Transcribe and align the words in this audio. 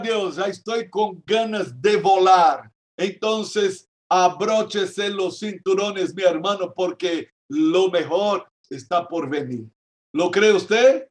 Dios, 0.00 0.36
ya 0.36 0.44
estoy 0.44 0.88
con 0.88 1.22
ganas 1.26 1.80
de 1.80 1.96
volar. 1.96 2.70
Entonces, 2.96 3.88
abróchese 4.08 5.10
los 5.10 5.40
cinturones, 5.40 6.14
mi 6.14 6.22
hermano, 6.22 6.72
porque 6.74 7.28
lo 7.48 7.90
mejor 7.90 8.48
está 8.70 9.06
por 9.06 9.28
venir. 9.28 9.66
¿Lo 10.12 10.30
cree 10.30 10.52
usted? 10.52 11.08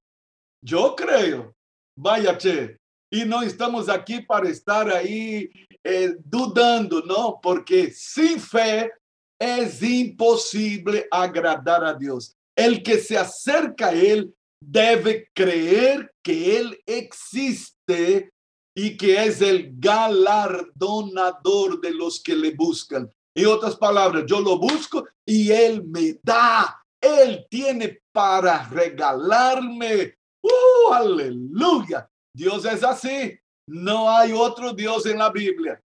Yo 0.64 0.96
creo. 0.96 1.56
Vaya, 1.98 2.38
che. 2.38 2.78
Y 3.12 3.24
no 3.24 3.44
estamos 3.44 3.88
aquí 3.88 4.22
para 4.22 4.50
estar 4.50 4.90
ahí 4.90 5.50
eh, 5.84 6.16
dudando, 6.24 7.02
¿no? 7.02 7.40
Porque 7.42 7.92
sin 7.92 8.40
fe 8.40 8.92
es 9.40 9.82
imposible 9.84 11.08
agradar 11.12 11.84
a 11.84 11.94
Dios. 11.94 12.36
El 12.56 12.82
que 12.82 12.98
se 12.98 13.18
acerca 13.18 13.88
a 13.88 13.94
Él 13.94 14.34
debe 14.60 15.30
creer 15.34 16.12
que 16.24 16.58
Él 16.58 16.82
existe 16.86 18.32
y 18.76 18.98
que 18.98 19.24
es 19.24 19.42
el 19.42 19.72
galardonador 19.80 21.80
de 21.80 21.92
los 21.92 22.22
que 22.22 22.36
le 22.36 22.52
buscan. 22.52 23.10
En 23.34 23.48
otras 23.48 23.76
palabras, 23.76 24.26
yo 24.28 24.42
lo 24.42 24.58
busco 24.58 25.08
y 25.26 25.52
Él 25.52 25.84
me 25.86 26.20
da. 26.22 26.84
Él 27.02 27.46
tiene 27.50 28.02
para 28.12 28.68
regalarme. 28.70 30.16
¡Uh, 30.42 30.94
aleluya! 30.94 32.10
Dios 32.36 32.66
es 32.66 32.84
así. 32.84 33.38
No 33.68 34.10
hay 34.10 34.34
otro 34.34 34.74
Dios 34.74 35.06
en 35.06 35.20
la 35.20 35.30
Biblia. 35.30 35.80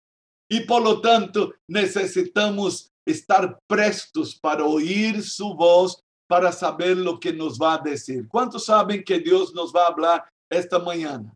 Y 0.49 0.62
por 0.62 0.81
lo 0.81 0.99
tanto, 0.99 1.53
necesitamos 1.67 2.91
estar 3.05 3.59
prestos 3.67 4.35
para 4.35 4.65
oír 4.65 5.23
su 5.23 5.53
voz, 5.53 6.01
para 6.27 6.51
saber 6.51 6.98
lo 6.98 7.20
que 7.20 7.31
nos 7.31 7.59
va 7.59 7.76
a 7.76 7.79
decir. 7.79 8.27
¿Cuántos 8.27 8.65
saben 8.65 9.03
que 9.03 9.20
Dios 9.20 9.53
nos 9.53 9.73
va 9.73 9.84
a 9.84 9.90
hablar 9.90 10.29
esta 10.49 10.79
mañana? 10.79 11.32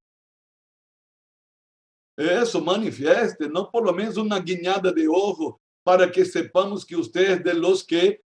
Eso 2.15 2.61
manifieste, 2.61 3.49
no 3.49 3.69
por 3.71 3.85
lo 3.85 3.93
menos 3.93 4.17
una 4.17 4.39
guiñada 4.39 4.91
de 4.91 5.07
ojo, 5.07 5.59
para 5.83 6.09
que 6.11 6.23
sepamos 6.23 6.85
que 6.85 6.95
usted 6.95 7.31
es 7.31 7.43
de 7.43 7.53
los 7.53 7.83
que 7.83 8.21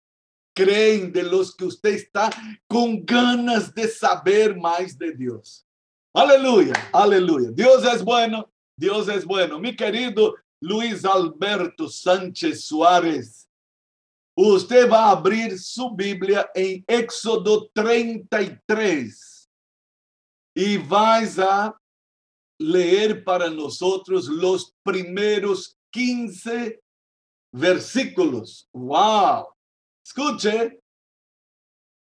creen, 0.55 1.13
de 1.13 1.23
los 1.23 1.55
que 1.55 1.65
usted 1.65 1.91
está 1.91 2.31
con 2.67 3.05
ganas 3.05 3.75
de 3.75 3.89
saber 3.89 4.57
más 4.57 4.99
de 4.99 5.13
Dios. 5.13 5.67
Aleluya, 6.15 6.73
aleluya. 6.93 7.51
Dios 7.53 7.85
es 7.85 8.03
bueno, 8.03 8.51
Dios 8.77 9.09
es 9.09 9.25
bueno. 9.25 9.59
Mi 9.59 9.77
querido 9.77 10.35
Luis 10.61 11.05
Alberto 11.05 11.89
Sánchez 11.89 12.65
Suárez, 12.65 13.49
usted 14.35 14.91
va 14.91 15.05
a 15.05 15.11
abrir 15.11 15.59
su 15.59 15.95
Biblia 15.95 16.51
en 16.55 16.83
Éxodo 16.87 17.69
33 17.75 19.51
y 20.55 20.79
vais 20.79 21.39
a 21.39 21.77
leer 22.59 23.25
para 23.25 23.51
nosotros 23.51 24.29
los 24.29 24.75
primeros 24.83 25.77
15 25.91 26.81
versículos. 27.53 28.69
¡Wow! 28.73 29.49
Escuche, 30.05 30.81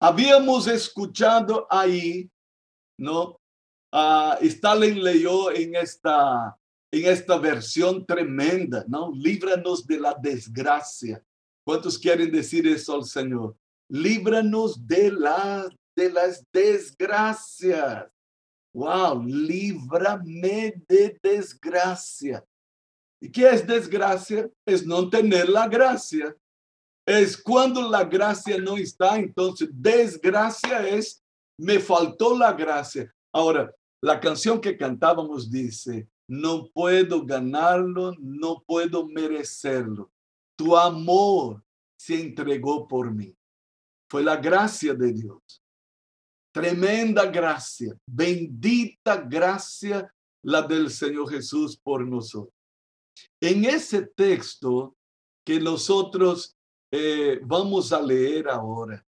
habíamos 0.01 0.67
escuchado 0.67 1.67
ahí, 1.69 2.29
¿no? 2.99 3.39
Uh, 3.91 4.35
Stalin 4.41 5.01
leyó 5.01 5.51
en 5.51 5.75
esta, 5.75 6.57
en 6.91 7.05
esta 7.05 7.37
versión 7.37 8.05
tremenda, 8.05 8.83
¿no? 8.87 9.11
Líbranos 9.13 9.87
de 9.87 9.99
la 9.99 10.13
desgracia. 10.13 11.23
¿Cuántos 11.65 11.97
quieren 11.97 12.31
decir 12.31 12.67
eso 12.67 12.95
al 12.95 13.05
Señor? 13.05 13.55
Líbranos 13.89 14.85
de, 14.85 15.11
la, 15.11 15.69
de 15.95 16.11
las 16.11 16.45
desgracias. 16.51 18.07
Wow, 18.75 19.23
líbrame 19.23 20.83
de 20.85 21.17
desgracia. 21.23 22.45
¿Y 23.21 23.31
qué 23.31 23.49
es 23.49 23.65
desgracia? 23.65 24.49
Es 24.65 24.85
no 24.85 25.09
tener 25.09 25.47
la 25.47 25.69
gracia. 25.69 26.35
Es 27.07 27.41
cuando 27.41 27.89
la 27.89 28.03
gracia 28.03 28.57
no 28.59 28.75
está, 28.75 29.15
entonces 29.15 29.69
desgracia 29.71 30.85
es 30.89 31.23
me 31.57 31.79
faltó 31.79 32.37
la 32.37 32.51
gracia. 32.51 33.09
Ahora, 33.33 33.73
la 34.01 34.19
canción 34.19 34.59
que 34.59 34.75
cantábamos 34.75 35.49
dice, 35.49 36.09
no 36.27 36.67
puedo 36.67 37.25
ganarlo, 37.25 38.13
no 38.19 38.61
puedo 38.67 39.07
merecerlo. 39.07 40.11
Tu 40.57 40.75
amor 40.75 41.63
se 41.97 42.19
entregó 42.19 42.89
por 42.89 43.09
mí. 43.09 43.33
Fue 44.09 44.21
la 44.21 44.35
gracia 44.35 44.93
de 44.93 45.13
Dios. 45.13 45.64
Tremenda 46.55 47.25
gracia, 47.25 47.97
bendita 48.07 49.17
gracia 49.17 50.09
la 50.41 50.61
del 50.61 50.89
Señor 50.89 51.29
Jesús 51.29 51.75
por 51.75 52.07
nosotros. 52.07 52.53
En 53.41 53.65
ese 53.65 54.03
texto 54.03 54.95
que 55.45 55.59
nosotros 55.59 56.55
eh, 56.93 57.41
vamos 57.43 57.91
a 57.91 58.01
leer 58.01 58.47
ahora, 58.47 59.05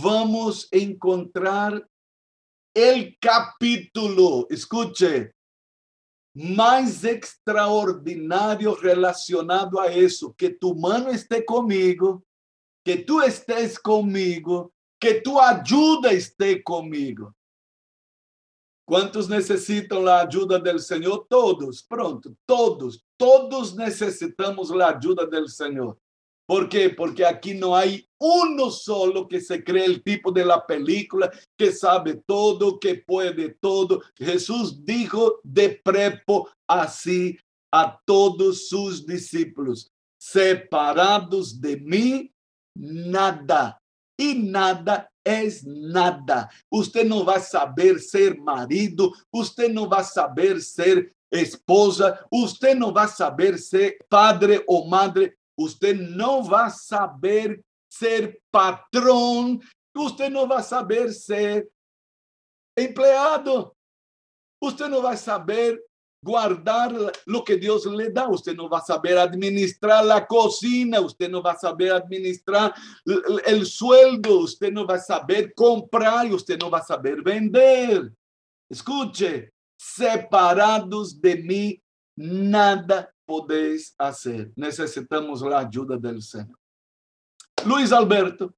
vamos 0.00 0.66
a 0.72 0.76
encontrar 0.78 1.86
el 2.74 3.18
capítulo, 3.20 4.46
escuche, 4.48 5.34
más 6.32 7.04
extraordinario 7.04 8.74
relacionado 8.76 9.78
a 9.78 9.88
eso, 9.88 10.34
que 10.34 10.48
tu 10.48 10.74
mano 10.74 11.10
esté 11.10 11.44
conmigo, 11.44 12.24
que 12.82 12.96
tú 12.96 13.20
estés 13.20 13.78
conmigo, 13.78 14.72
que 14.98 15.20
tu 15.20 15.40
ayuda 15.40 16.10
esté 16.10 16.62
conmigo. 16.62 17.34
¿Cuántos 18.84 19.28
necesitan 19.28 20.04
la 20.04 20.20
ayuda 20.20 20.58
del 20.58 20.80
Señor? 20.80 21.26
Todos, 21.28 21.82
pronto, 21.82 22.34
todos, 22.46 23.04
todos 23.18 23.76
necesitamos 23.76 24.70
la 24.70 24.88
ayuda 24.88 25.26
del 25.26 25.48
Señor. 25.48 25.98
¿Por 26.46 26.70
qué? 26.70 26.88
Porque 26.88 27.26
aquí 27.26 27.52
no 27.52 27.76
hay 27.76 28.08
uno 28.18 28.70
solo 28.70 29.28
que 29.28 29.42
se 29.42 29.62
cree 29.62 29.84
el 29.84 30.02
tipo 30.02 30.32
de 30.32 30.46
la 30.46 30.66
película, 30.66 31.30
que 31.58 31.70
sabe 31.70 32.22
todo, 32.26 32.80
que 32.80 32.94
puede 32.94 33.50
todo. 33.60 34.00
Jesús 34.16 34.82
dijo 34.82 35.38
de 35.44 35.78
prepo 35.84 36.48
así 36.66 37.38
a 37.70 38.00
todos 38.06 38.68
sus 38.68 39.06
discípulos, 39.06 39.92
separados 40.18 41.60
de 41.60 41.76
mí, 41.76 42.32
nada 42.74 43.77
y 44.18 44.34
nada 44.34 45.10
es 45.24 45.64
nada. 45.64 46.50
Usted 46.68 47.06
no 47.06 47.24
va 47.24 47.36
a 47.36 47.40
saber 47.40 48.00
ser 48.00 48.36
marido, 48.36 49.12
usted 49.30 49.70
no 49.70 49.88
va 49.88 49.98
a 49.98 50.04
saber 50.04 50.60
ser 50.60 51.14
esposa, 51.30 52.26
usted 52.30 52.74
no 52.74 52.92
va 52.92 53.04
a 53.04 53.08
saber 53.08 53.58
ser 53.58 53.96
padre 54.08 54.64
o 54.66 54.86
madre, 54.86 55.38
usted 55.56 55.96
no 55.96 56.42
va 56.48 56.66
a 56.66 56.70
saber 56.70 57.62
ser 57.88 58.40
patrón, 58.50 59.60
usted 59.94 60.30
no 60.30 60.48
va 60.48 60.58
a 60.58 60.62
saber 60.62 61.12
ser 61.12 61.68
empleado, 62.76 63.76
usted 64.60 64.88
no 64.88 65.02
va 65.02 65.12
a 65.12 65.16
saber 65.16 65.80
guardar 66.20 66.94
lo 67.26 67.44
que 67.44 67.56
Dios 67.56 67.86
le 67.86 68.10
da. 68.10 68.28
Usted 68.28 68.54
no 68.54 68.68
va 68.68 68.78
a 68.78 68.84
saber 68.84 69.18
administrar 69.18 70.04
la 70.04 70.26
cocina, 70.26 71.00
usted 71.00 71.30
no 71.30 71.42
va 71.42 71.52
a 71.52 71.58
saber 71.58 71.92
administrar 71.92 72.74
el 73.46 73.66
sueldo, 73.66 74.40
usted 74.40 74.72
no 74.72 74.86
va 74.86 74.94
a 74.94 75.00
saber 75.00 75.54
comprar 75.54 76.26
y 76.26 76.32
usted 76.32 76.58
no 76.58 76.70
va 76.70 76.78
a 76.78 76.84
saber 76.84 77.22
vender. 77.22 78.12
Escuche, 78.68 79.52
separados 79.76 81.20
de 81.20 81.36
mí, 81.36 81.82
nada 82.16 83.14
podéis 83.24 83.94
hacer. 83.98 84.52
Necesitamos 84.56 85.42
la 85.42 85.60
ayuda 85.60 85.96
del 85.96 86.22
Señor. 86.22 86.58
Luis 87.64 87.92
Alberto, 87.92 88.54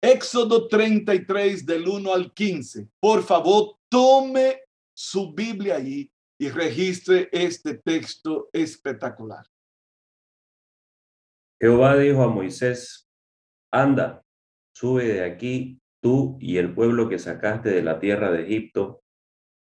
Éxodo 0.00 0.68
33 0.68 1.66
del 1.66 1.88
1 1.88 2.14
al 2.14 2.32
15. 2.32 2.88
Por 3.00 3.22
favor, 3.24 3.76
tome 3.88 4.60
su 4.94 5.32
Biblia 5.32 5.76
ahí 5.76 6.10
y 6.38 6.50
registre 6.50 7.28
este 7.32 7.74
texto 7.74 8.48
espectacular. 8.52 9.44
Jehová 11.60 11.96
dijo 11.96 12.22
a 12.22 12.28
Moisés, 12.28 13.08
anda, 13.72 14.22
sube 14.72 15.04
de 15.08 15.24
aquí 15.24 15.80
tú 16.00 16.38
y 16.40 16.58
el 16.58 16.72
pueblo 16.72 17.08
que 17.08 17.18
sacaste 17.18 17.70
de 17.70 17.82
la 17.82 17.98
tierra 17.98 18.30
de 18.30 18.44
Egipto, 18.44 19.02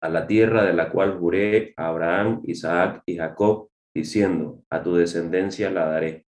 a 0.00 0.08
la 0.08 0.26
tierra 0.26 0.64
de 0.64 0.72
la 0.72 0.90
cual 0.90 1.18
juré 1.18 1.74
a 1.76 1.88
Abraham, 1.88 2.40
Isaac 2.44 3.02
y 3.04 3.16
Jacob, 3.16 3.68
diciendo, 3.94 4.62
a 4.70 4.82
tu 4.82 4.96
descendencia 4.96 5.70
la 5.70 5.86
daré. 5.86 6.26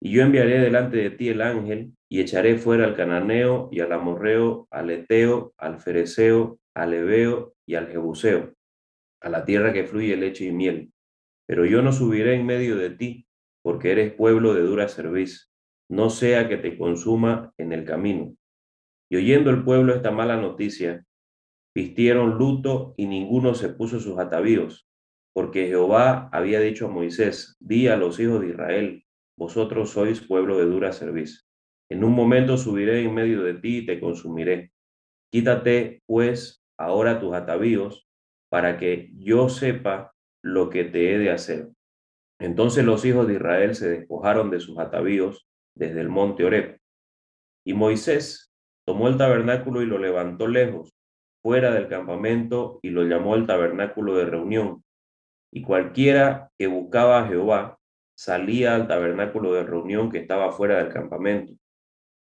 Y 0.00 0.12
yo 0.12 0.22
enviaré 0.22 0.58
delante 0.58 0.96
de 0.96 1.10
ti 1.10 1.28
el 1.28 1.42
ángel, 1.42 1.94
y 2.08 2.20
echaré 2.20 2.58
fuera 2.58 2.84
al 2.84 2.96
cananeo, 2.96 3.68
y 3.70 3.80
al 3.80 3.92
amorreo, 3.92 4.66
al 4.70 4.90
eteo, 4.90 5.54
al 5.58 5.80
fereceo, 5.80 6.58
al 6.74 6.94
ebeo 6.94 7.54
y 7.66 7.76
al 7.76 7.88
jebuseo, 7.88 8.54
a 9.22 9.28
la 9.28 9.44
tierra 9.44 9.72
que 9.72 9.84
fluye 9.84 10.16
leche 10.16 10.46
y 10.46 10.52
miel. 10.52 10.92
Pero 11.46 11.64
yo 11.64 11.82
no 11.82 11.92
subiré 11.92 12.34
en 12.34 12.46
medio 12.46 12.76
de 12.76 12.90
ti, 12.90 13.26
porque 13.62 13.92
eres 13.92 14.14
pueblo 14.14 14.54
de 14.54 14.62
dura 14.62 14.88
cerviz, 14.88 15.50
no 15.88 16.10
sea 16.10 16.48
que 16.48 16.56
te 16.56 16.76
consuma 16.76 17.52
en 17.58 17.72
el 17.72 17.84
camino. 17.84 18.34
Y 19.10 19.16
oyendo 19.16 19.50
el 19.50 19.62
pueblo 19.62 19.94
esta 19.94 20.10
mala 20.10 20.36
noticia, 20.36 21.04
vistieron 21.74 22.38
luto 22.38 22.94
y 22.96 23.06
ninguno 23.06 23.54
se 23.54 23.68
puso 23.68 24.00
sus 24.00 24.18
atavíos, 24.18 24.88
porque 25.34 25.66
Jehová 25.66 26.28
había 26.32 26.60
dicho 26.60 26.86
a 26.86 26.90
Moisés, 26.90 27.56
di 27.60 27.88
a 27.88 27.96
los 27.96 28.18
hijos 28.20 28.40
de 28.40 28.48
Israel, 28.48 29.04
vosotros 29.36 29.90
sois 29.90 30.20
pueblo 30.20 30.58
de 30.58 30.66
dura 30.66 30.92
cerviz. 30.92 31.46
En 31.90 32.04
un 32.04 32.12
momento 32.12 32.56
subiré 32.56 33.02
en 33.02 33.14
medio 33.14 33.42
de 33.42 33.54
ti 33.54 33.78
y 33.78 33.86
te 33.86 34.00
consumiré. 34.00 34.72
Quítate, 35.30 36.02
pues, 36.06 36.62
ahora 36.78 37.20
tus 37.20 37.34
atavíos, 37.34 38.06
para 38.52 38.76
que 38.76 39.10
yo 39.16 39.48
sepa 39.48 40.12
lo 40.42 40.68
que 40.68 40.84
te 40.84 41.14
he 41.14 41.18
de 41.18 41.30
hacer. 41.30 41.70
Entonces 42.38 42.84
los 42.84 43.02
hijos 43.06 43.26
de 43.26 43.36
Israel 43.36 43.74
se 43.74 43.88
despojaron 43.88 44.50
de 44.50 44.60
sus 44.60 44.78
atavíos 44.78 45.48
desde 45.74 46.02
el 46.02 46.10
monte 46.10 46.44
Oreb. 46.44 46.78
Y 47.64 47.72
Moisés 47.72 48.52
tomó 48.86 49.08
el 49.08 49.16
tabernáculo 49.16 49.80
y 49.80 49.86
lo 49.86 49.96
levantó 49.96 50.48
lejos, 50.48 50.92
fuera 51.42 51.72
del 51.72 51.88
campamento, 51.88 52.78
y 52.82 52.90
lo 52.90 53.04
llamó 53.04 53.36
el 53.36 53.46
tabernáculo 53.46 54.18
de 54.18 54.26
reunión. 54.26 54.84
Y 55.50 55.62
cualquiera 55.62 56.50
que 56.58 56.66
buscaba 56.66 57.20
a 57.20 57.28
Jehová 57.28 57.78
salía 58.14 58.74
al 58.74 58.86
tabernáculo 58.86 59.54
de 59.54 59.62
reunión 59.62 60.10
que 60.10 60.18
estaba 60.18 60.52
fuera 60.52 60.76
del 60.76 60.92
campamento. 60.92 61.54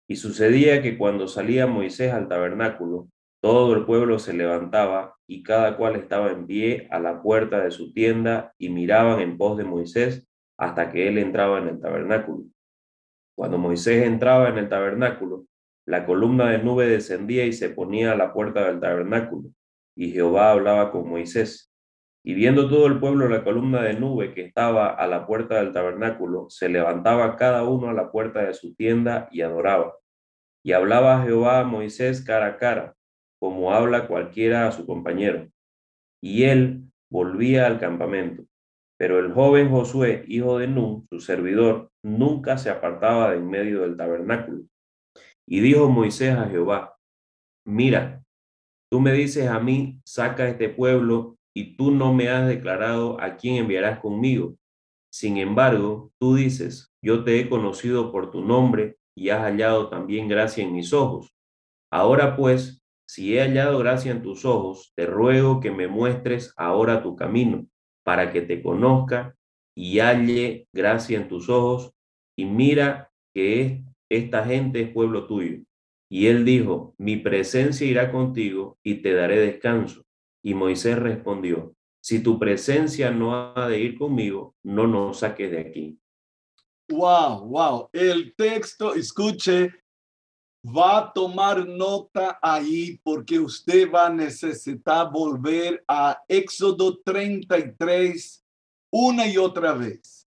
Y 0.09 0.17
sucedía 0.17 0.81
que 0.81 0.97
cuando 0.97 1.29
salía 1.29 1.67
Moisés 1.67 2.11
al 2.11 2.27
tabernáculo, 2.27 3.07
todo 3.41 3.73
el 3.75 3.85
pueblo 3.85 4.19
se 4.19 4.33
levantaba 4.33 5.16
y 5.27 5.43
cada 5.43 5.75
cual 5.75 5.97
estaba 5.97 6.31
en 6.31 6.47
pie 6.47 6.87
a 6.89 6.99
la 6.99 7.21
puerta 7.21 7.63
de 7.63 7.71
su 7.71 7.93
tienda 7.93 8.53
y 8.57 8.69
miraban 8.69 9.19
en 9.19 9.37
pos 9.37 9.57
de 9.57 9.65
Moisés 9.65 10.25
hasta 10.57 10.89
que 10.89 11.07
él 11.07 11.17
entraba 11.17 11.59
en 11.59 11.67
el 11.67 11.79
tabernáculo. 11.79 12.45
Cuando 13.35 13.57
Moisés 13.57 14.05
entraba 14.05 14.49
en 14.49 14.57
el 14.57 14.69
tabernáculo, 14.69 15.45
la 15.85 16.05
columna 16.05 16.49
de 16.49 16.57
nube 16.57 16.87
descendía 16.87 17.45
y 17.45 17.53
se 17.53 17.69
ponía 17.69 18.13
a 18.13 18.15
la 18.15 18.33
puerta 18.33 18.65
del 18.65 18.79
tabernáculo, 18.79 19.49
y 19.95 20.11
Jehová 20.11 20.51
hablaba 20.51 20.91
con 20.91 21.07
Moisés. 21.07 21.71
Y 22.25 22.33
viendo 22.33 22.67
todo 22.67 22.87
el 22.87 22.99
pueblo 22.99 23.29
la 23.29 23.43
columna 23.43 23.81
de 23.83 23.93
nube 23.93 24.33
que 24.33 24.41
estaba 24.41 24.89
a 24.89 25.07
la 25.07 25.25
puerta 25.25 25.55
del 25.55 25.71
tabernáculo, 25.71 26.47
se 26.49 26.67
levantaba 26.67 27.37
cada 27.37 27.63
uno 27.63 27.89
a 27.89 27.93
la 27.93 28.11
puerta 28.11 28.41
de 28.41 28.53
su 28.53 28.75
tienda 28.75 29.29
y 29.31 29.41
adoraba. 29.41 29.95
Y 30.61 30.73
hablaba 30.73 31.23
Jehová 31.23 31.59
a 31.61 31.63
Moisés 31.63 32.21
cara 32.21 32.47
a 32.47 32.57
cara, 32.57 32.96
como 33.39 33.73
habla 33.73 34.07
cualquiera 34.07 34.67
a 34.67 34.71
su 34.71 34.85
compañero. 34.85 35.47
Y 36.21 36.43
él 36.43 36.83
volvía 37.09 37.67
al 37.67 37.79
campamento. 37.79 38.43
Pero 38.97 39.19
el 39.19 39.31
joven 39.31 39.69
Josué, 39.69 40.25
hijo 40.27 40.57
de 40.57 40.67
Nun, 40.67 41.05
su 41.09 41.19
servidor, 41.19 41.91
nunca 42.03 42.57
se 42.57 42.69
apartaba 42.69 43.31
de 43.31 43.37
en 43.37 43.49
medio 43.49 43.81
del 43.81 43.95
tabernáculo. 43.95 44.63
Y 45.47 45.59
dijo 45.59 45.87
Moisés 45.87 46.35
a 46.35 46.49
Jehová, 46.49 46.95
mira, 47.65 48.23
tú 48.91 48.99
me 48.99 49.13
dices 49.13 49.47
a 49.47 49.59
mí, 49.59 50.01
saca 50.05 50.49
este 50.49 50.69
pueblo 50.69 51.37
y 51.55 51.75
tú 51.77 51.91
no 51.91 52.13
me 52.13 52.29
has 52.29 52.47
declarado 52.47 53.21
a 53.21 53.37
quién 53.37 53.55
enviarás 53.55 53.99
conmigo. 53.99 54.55
Sin 55.11 55.37
embargo, 55.37 56.11
tú 56.19 56.35
dices, 56.35 56.91
yo 57.03 57.23
te 57.23 57.39
he 57.39 57.49
conocido 57.49 58.11
por 58.11 58.31
tu 58.31 58.43
nombre 58.43 58.97
y 59.15 59.29
has 59.29 59.41
hallado 59.41 59.89
también 59.89 60.27
gracia 60.27 60.63
en 60.63 60.73
mis 60.73 60.93
ojos. 60.93 61.33
Ahora 61.91 62.35
pues, 62.35 62.81
si 63.07 63.37
he 63.37 63.41
hallado 63.41 63.79
gracia 63.79 64.11
en 64.11 64.21
tus 64.21 64.45
ojos, 64.45 64.91
te 64.95 65.05
ruego 65.05 65.59
que 65.59 65.71
me 65.71 65.87
muestres 65.87 66.53
ahora 66.57 67.01
tu 67.01 67.15
camino, 67.15 67.65
para 68.03 68.31
que 68.31 68.41
te 68.41 68.61
conozca 68.61 69.35
y 69.75 69.99
halle 69.99 70.67
gracia 70.73 71.17
en 71.17 71.27
tus 71.27 71.49
ojos, 71.49 71.93
y 72.35 72.45
mira 72.45 73.11
que 73.33 73.83
esta 74.09 74.45
gente 74.45 74.81
es 74.81 74.89
pueblo 74.89 75.25
tuyo. 75.25 75.59
Y 76.09 76.27
él 76.27 76.45
dijo, 76.45 76.95
mi 76.97 77.17
presencia 77.17 77.87
irá 77.87 78.11
contigo 78.11 78.77
y 78.83 78.95
te 78.95 79.13
daré 79.13 79.39
descanso. 79.39 80.03
Y 80.43 80.53
Moisés 80.53 80.97
respondió, 80.97 81.75
si 82.01 82.23
tu 82.23 82.39
presencia 82.39 83.11
no 83.11 83.53
ha 83.55 83.67
de 83.67 83.79
ir 83.79 83.97
conmigo, 83.97 84.55
no 84.63 84.87
nos 84.87 85.19
saques 85.19 85.51
de 85.51 85.59
aquí. 85.59 85.99
Wow, 86.89 87.45
wow. 87.47 87.89
El 87.91 88.33
texto, 88.35 88.95
escuche, 88.95 89.71
va 90.75 90.97
a 90.97 91.13
tomar 91.13 91.65
nota 91.65 92.37
ahí 92.41 92.99
porque 93.03 93.39
usted 93.39 93.89
va 93.91 94.07
a 94.07 94.13
necesitar 94.13 95.11
volver 95.11 95.83
a 95.87 96.21
Éxodo 96.27 96.97
33 97.03 98.43
una 98.91 99.27
y 99.27 99.37
otra 99.37 99.73
vez. 99.73 100.27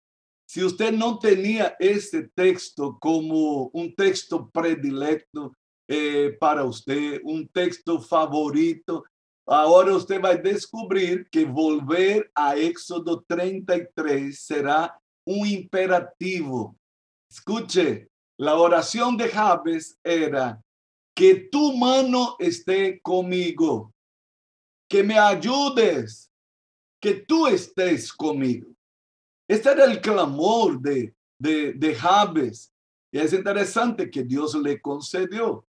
Si 0.47 0.63
usted 0.63 0.91
no 0.93 1.19
tenía 1.19 1.75
ese 1.79 2.29
texto 2.35 2.97
como 2.99 3.69
un 3.73 3.93
texto 3.95 4.49
predilecto 4.49 5.53
eh, 5.87 6.35
para 6.39 6.63
usted, 6.63 7.19
un 7.23 7.47
texto 7.47 7.99
favorito, 7.99 9.03
Ahora 9.49 9.95
usted 9.95 10.21
va 10.21 10.31
a 10.31 10.35
descubrir 10.35 11.29
que 11.29 11.45
volver 11.45 12.29
a 12.35 12.57
Éxodo 12.57 13.23
33 13.25 14.37
será 14.37 14.99
un 15.25 15.47
imperativo. 15.47 16.75
Escuche, 17.31 18.09
la 18.37 18.55
oración 18.55 19.17
de 19.17 19.29
Jabes 19.29 19.99
era 20.03 20.61
que 21.15 21.49
tu 21.51 21.75
mano 21.75 22.35
esté 22.37 23.01
conmigo, 23.01 23.91
que 24.87 25.03
me 25.03 25.17
ayudes, 25.17 26.31
que 27.01 27.15
tú 27.15 27.47
estés 27.47 28.13
conmigo. 28.13 28.67
Este 29.49 29.71
era 29.71 29.85
el 29.85 29.99
clamor 29.99 30.79
de, 30.79 31.15
de, 31.39 31.73
de 31.73 31.95
Jabes. 31.95 32.71
Y 33.11 33.17
es 33.17 33.33
interesante 33.33 34.11
que 34.11 34.23
Dios 34.23 34.53
le 34.55 34.79
concedió. 34.79 35.65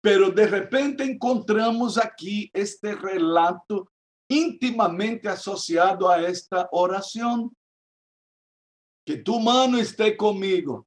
Pero 0.00 0.30
de 0.30 0.46
repente 0.46 1.04
encontramos 1.04 1.98
aquí 1.98 2.50
este 2.54 2.94
relato 2.94 3.90
íntimamente 4.28 5.28
asociado 5.28 6.08
a 6.08 6.22
esta 6.22 6.68
oración. 6.72 7.54
Que 9.04 9.16
tu 9.16 9.38
mano 9.40 9.76
esté 9.76 10.16
conmigo. 10.16 10.86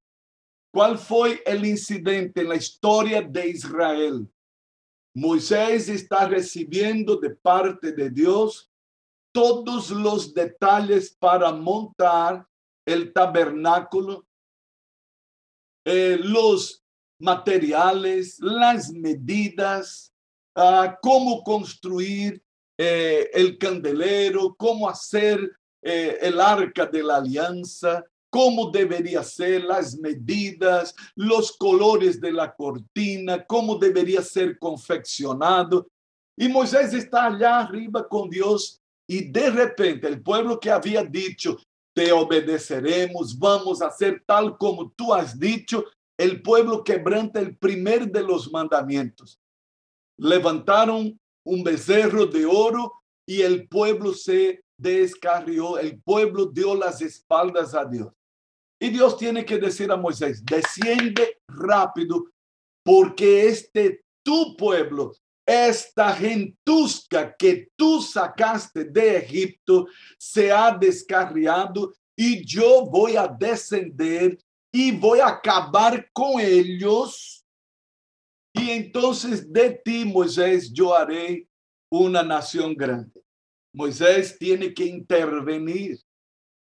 ¿Cuál 0.74 0.98
fue 0.98 1.44
el 1.46 1.66
incidente 1.66 2.42
en 2.42 2.50
la 2.50 2.56
historia 2.56 3.22
de 3.22 3.48
Israel? 3.48 4.28
Moisés 5.16 5.88
está 5.88 6.28
recibiendo 6.28 7.18
de 7.18 7.30
parte 7.30 7.92
de 7.92 8.10
Dios 8.10 8.72
todos 9.32 9.92
los 9.92 10.34
detalles 10.34 11.16
para 11.20 11.52
montar 11.52 12.48
el 12.88 13.14
tabernáculo, 13.14 14.26
eh, 15.86 16.18
los 16.20 16.84
materiales, 17.20 18.40
las 18.40 18.92
medidas, 18.92 20.12
uh, 20.56 20.90
cómo 21.04 21.44
construir 21.44 22.44
eh, 22.80 23.30
el 23.32 23.60
candelero, 23.60 24.56
cómo 24.56 24.90
hacer 24.90 25.40
eh, 25.84 26.18
el 26.20 26.42
arca 26.42 26.88
de 26.88 27.04
la 27.04 27.18
alianza, 27.18 28.04
cómo 28.34 28.72
debería 28.72 29.22
ser 29.22 29.64
las 29.64 29.96
medidas, 29.96 30.96
los 31.14 31.52
colores 31.52 32.20
de 32.20 32.32
la 32.32 32.52
cortina, 32.52 33.46
cómo 33.46 33.76
debería 33.76 34.24
ser 34.24 34.58
confeccionado. 34.58 35.88
Y 36.36 36.48
Moisés 36.48 36.96
está 36.96 37.28
allá 37.28 37.60
arriba 37.60 38.10
con 38.10 38.32
Dios 38.32 38.82
y 39.08 39.30
de 39.30 39.52
repente 39.52 40.08
el 40.08 40.24
pueblo 40.24 40.60
que 40.60 40.72
había 40.72 41.04
dicho, 41.04 41.60
te 41.96 42.12
obedeceremos, 42.12 43.38
vamos 43.38 43.84
a 43.84 43.88
hacer 43.90 44.24
tal 44.26 44.58
como 44.58 44.90
tú 44.90 45.14
has 45.14 45.40
dicho, 45.40 45.86
el 46.18 46.42
pueblo 46.42 46.84
quebranta 46.84 47.40
el 47.40 47.56
primer 47.56 48.12
de 48.12 48.24
los 48.24 48.52
mandamientos. 48.52 49.40
Levantaron 50.18 51.20
un 51.46 51.64
becerro 51.64 52.26
de 52.26 52.48
oro 52.48 52.94
y 53.28 53.44
el 53.44 53.68
pueblo 53.68 54.12
se 54.12 54.64
descarrió, 54.76 55.78
el 55.78 56.02
pueblo 56.02 56.48
dio 56.48 56.74
las 56.74 57.00
espaldas 57.00 57.76
a 57.76 57.86
Dios. 57.86 58.12
Y 58.84 58.90
Dios 58.90 59.18
tiene 59.18 59.46
que 59.46 59.58
decir 59.58 59.90
a 59.94 59.96
Moisés, 59.96 60.44
desciende 60.44 61.40
rápido 61.48 62.26
porque 62.84 63.48
este 63.48 64.04
tu 64.22 64.58
pueblo, 64.58 65.14
esta 65.48 66.14
gentusca 66.14 67.34
que 67.34 67.70
tú 67.78 68.02
sacaste 68.02 68.84
de 68.84 69.20
Egipto, 69.20 69.88
se 70.18 70.52
ha 70.52 70.78
descarriado 70.78 71.94
y 72.14 72.46
yo 72.46 72.86
voy 72.86 73.16
a 73.16 73.26
descender 73.26 74.38
y 74.70 74.92
voy 74.92 75.20
a 75.22 75.28
acabar 75.28 76.10
con 76.12 76.42
ellos. 76.42 77.46
Y 78.54 78.70
entonces 78.70 79.50
de 79.50 79.80
ti, 79.82 80.04
Moisés, 80.04 80.74
yo 80.74 80.94
haré 80.94 81.48
una 81.90 82.22
nación 82.22 82.76
grande. 82.76 83.24
Moisés 83.74 84.38
tiene 84.38 84.74
que 84.74 84.84
intervenir 84.84 86.02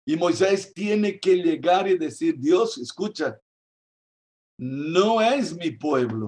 y 0.07 0.17
Moisés 0.17 0.73
tiene 0.73 1.19
que 1.19 1.37
llegar 1.37 1.89
y 1.89 1.99
decir, 1.99 2.37
Dios, 2.39 2.79
escucha, 2.79 3.39
no 4.59 5.21
es 5.21 5.55
mi 5.57 5.73
pueblo 5.73 6.27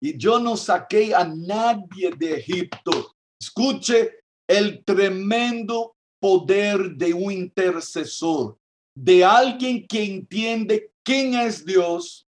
y 0.00 0.18
yo 0.18 0.40
no 0.40 0.56
saqué 0.56 1.14
a 1.14 1.24
nadie 1.24 2.10
de 2.18 2.34
Egipto. 2.34 3.14
Escuche 3.40 4.24
el 4.48 4.84
tremendo 4.84 5.94
poder 6.20 6.96
de 6.96 7.14
un 7.14 7.30
intercesor, 7.30 8.58
de 8.96 9.24
alguien 9.24 9.86
que 9.86 10.02
entiende 10.02 10.92
quién 11.04 11.34
es 11.34 11.64
Dios, 11.64 12.26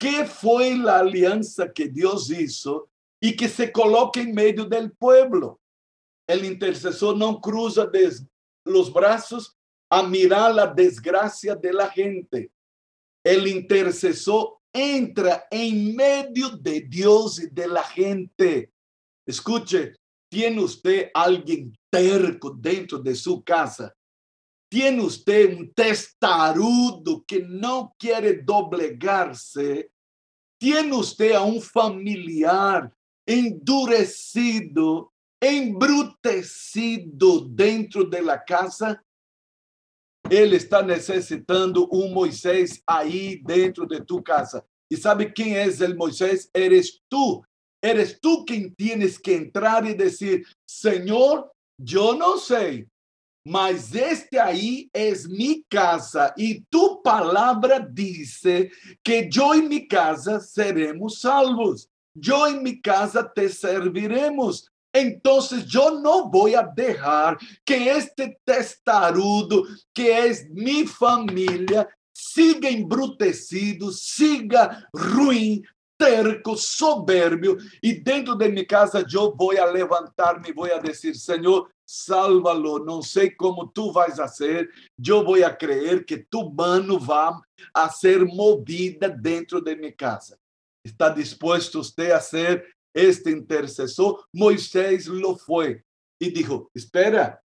qué 0.00 0.24
fue 0.24 0.74
la 0.76 1.00
alianza 1.00 1.70
que 1.70 1.88
Dios 1.88 2.30
hizo 2.30 2.88
y 3.20 3.36
que 3.36 3.48
se 3.48 3.70
coloque 3.70 4.22
en 4.22 4.34
medio 4.34 4.64
del 4.64 4.90
pueblo. 4.92 5.60
El 6.26 6.46
intercesor 6.46 7.18
no 7.18 7.38
cruza 7.38 7.90
los 8.64 8.90
brazos 8.90 9.57
a 9.90 10.02
mirar 10.02 10.54
la 10.54 10.66
desgracia 10.66 11.54
de 11.54 11.72
la 11.72 11.88
gente. 11.88 12.50
El 13.24 13.46
intercesor 13.46 14.58
entra 14.72 15.46
en 15.50 15.96
medio 15.96 16.50
de 16.50 16.82
Dios 16.82 17.40
y 17.40 17.48
de 17.48 17.68
la 17.68 17.82
gente. 17.82 18.70
Escuche, 19.26 19.94
¿tiene 20.30 20.60
usted 20.60 21.10
alguien 21.14 21.74
terco 21.90 22.50
dentro 22.50 22.98
de 22.98 23.14
su 23.14 23.42
casa? 23.42 23.94
¿Tiene 24.70 25.02
usted 25.02 25.56
un 25.56 25.72
testarudo 25.72 27.24
que 27.26 27.40
no 27.40 27.94
quiere 27.98 28.42
doblegarse? 28.42 29.90
¿Tiene 30.60 30.94
usted 30.94 31.32
a 31.32 31.42
un 31.42 31.62
familiar 31.62 32.92
endurecido, 33.26 35.14
embrutecido 35.40 37.46
dentro 37.48 38.04
de 38.04 38.20
la 38.20 38.44
casa? 38.44 39.02
Ele 40.30 40.56
está 40.56 40.82
necessitando 40.82 41.88
um 41.92 42.12
Moisés 42.12 42.82
aí 42.86 43.42
dentro 43.42 43.86
de 43.86 44.00
tu 44.04 44.22
casa. 44.22 44.64
E 44.90 44.96
sabe 44.96 45.30
quem 45.32 45.56
é 45.56 45.66
o 45.66 45.96
Moisés? 45.96 46.48
Eres 46.54 47.00
tu. 47.08 47.44
Eres 47.82 48.18
tu 48.20 48.44
quem 48.44 48.70
tienes 48.70 49.18
que 49.18 49.32
entrar 49.32 49.86
e 49.86 49.94
dizer: 49.94 50.46
Senhor, 50.66 51.48
eu 51.78 52.14
não 52.14 52.38
sei, 52.38 52.88
mas 53.46 53.94
este 53.94 54.36
aí 54.36 54.90
é 54.92 55.10
minha 55.26 55.62
casa 55.70 56.34
e 56.36 56.62
tu 56.70 57.00
palavra 57.02 57.78
diz 57.78 58.42
que 59.02 59.28
eu 59.34 59.54
e 59.54 59.62
minha 59.62 59.88
casa 59.88 60.40
seremos 60.40 61.20
salvos. 61.20 61.88
Eu 62.16 62.48
e 62.48 62.60
minha 62.60 62.78
casa 62.82 63.22
te 63.22 63.48
serviremos. 63.48 64.68
Entonces 65.00 65.64
yo 65.64 66.00
no 66.00 66.28
voy 66.28 66.54
a 66.54 66.62
dejar 66.62 67.38
que 67.64 67.90
este 67.90 68.38
testarudo, 68.44 69.64
que 69.94 70.26
es 70.26 70.48
mi 70.50 70.86
familia, 70.86 71.88
siga 72.12 72.68
embrutecido, 72.68 73.92
siga 73.92 74.88
ruim, 74.92 75.62
terco, 75.96 76.56
soberbio, 76.56 77.58
e 77.82 77.92
dentro 77.92 78.34
de 78.36 78.48
minha 78.48 78.66
casa 78.66 79.04
eu 79.12 79.34
vou 79.36 79.50
a 79.50 79.64
levantar-me, 79.64 80.52
vou 80.52 80.64
a 80.64 80.78
dizer, 80.78 81.14
Senhor, 81.14 81.68
sálvalo, 81.84 82.84
não 82.84 83.02
sei 83.02 83.30
como 83.30 83.66
tu 83.66 83.92
vais 83.92 84.16
fazer, 84.16 84.70
eu 85.04 85.24
vou 85.24 85.42
a 85.44 85.50
crer 85.50 86.04
que 86.04 86.18
tu 86.18 86.50
mano 86.50 86.98
vai 86.98 87.34
a 87.74 87.88
ser 87.88 88.24
movida 88.24 89.08
dentro 89.08 89.60
de 89.60 89.74
minha 89.74 89.92
casa. 89.92 90.38
Está 90.84 91.08
disposto 91.08 91.82
você 91.82 92.12
a 92.12 92.20
ser 92.20 92.64
este 92.98 93.30
intercesor, 93.30 94.24
Moisés 94.32 95.06
lo 95.06 95.36
fue 95.36 95.84
y 96.20 96.30
dijo, 96.30 96.70
espera, 96.74 97.40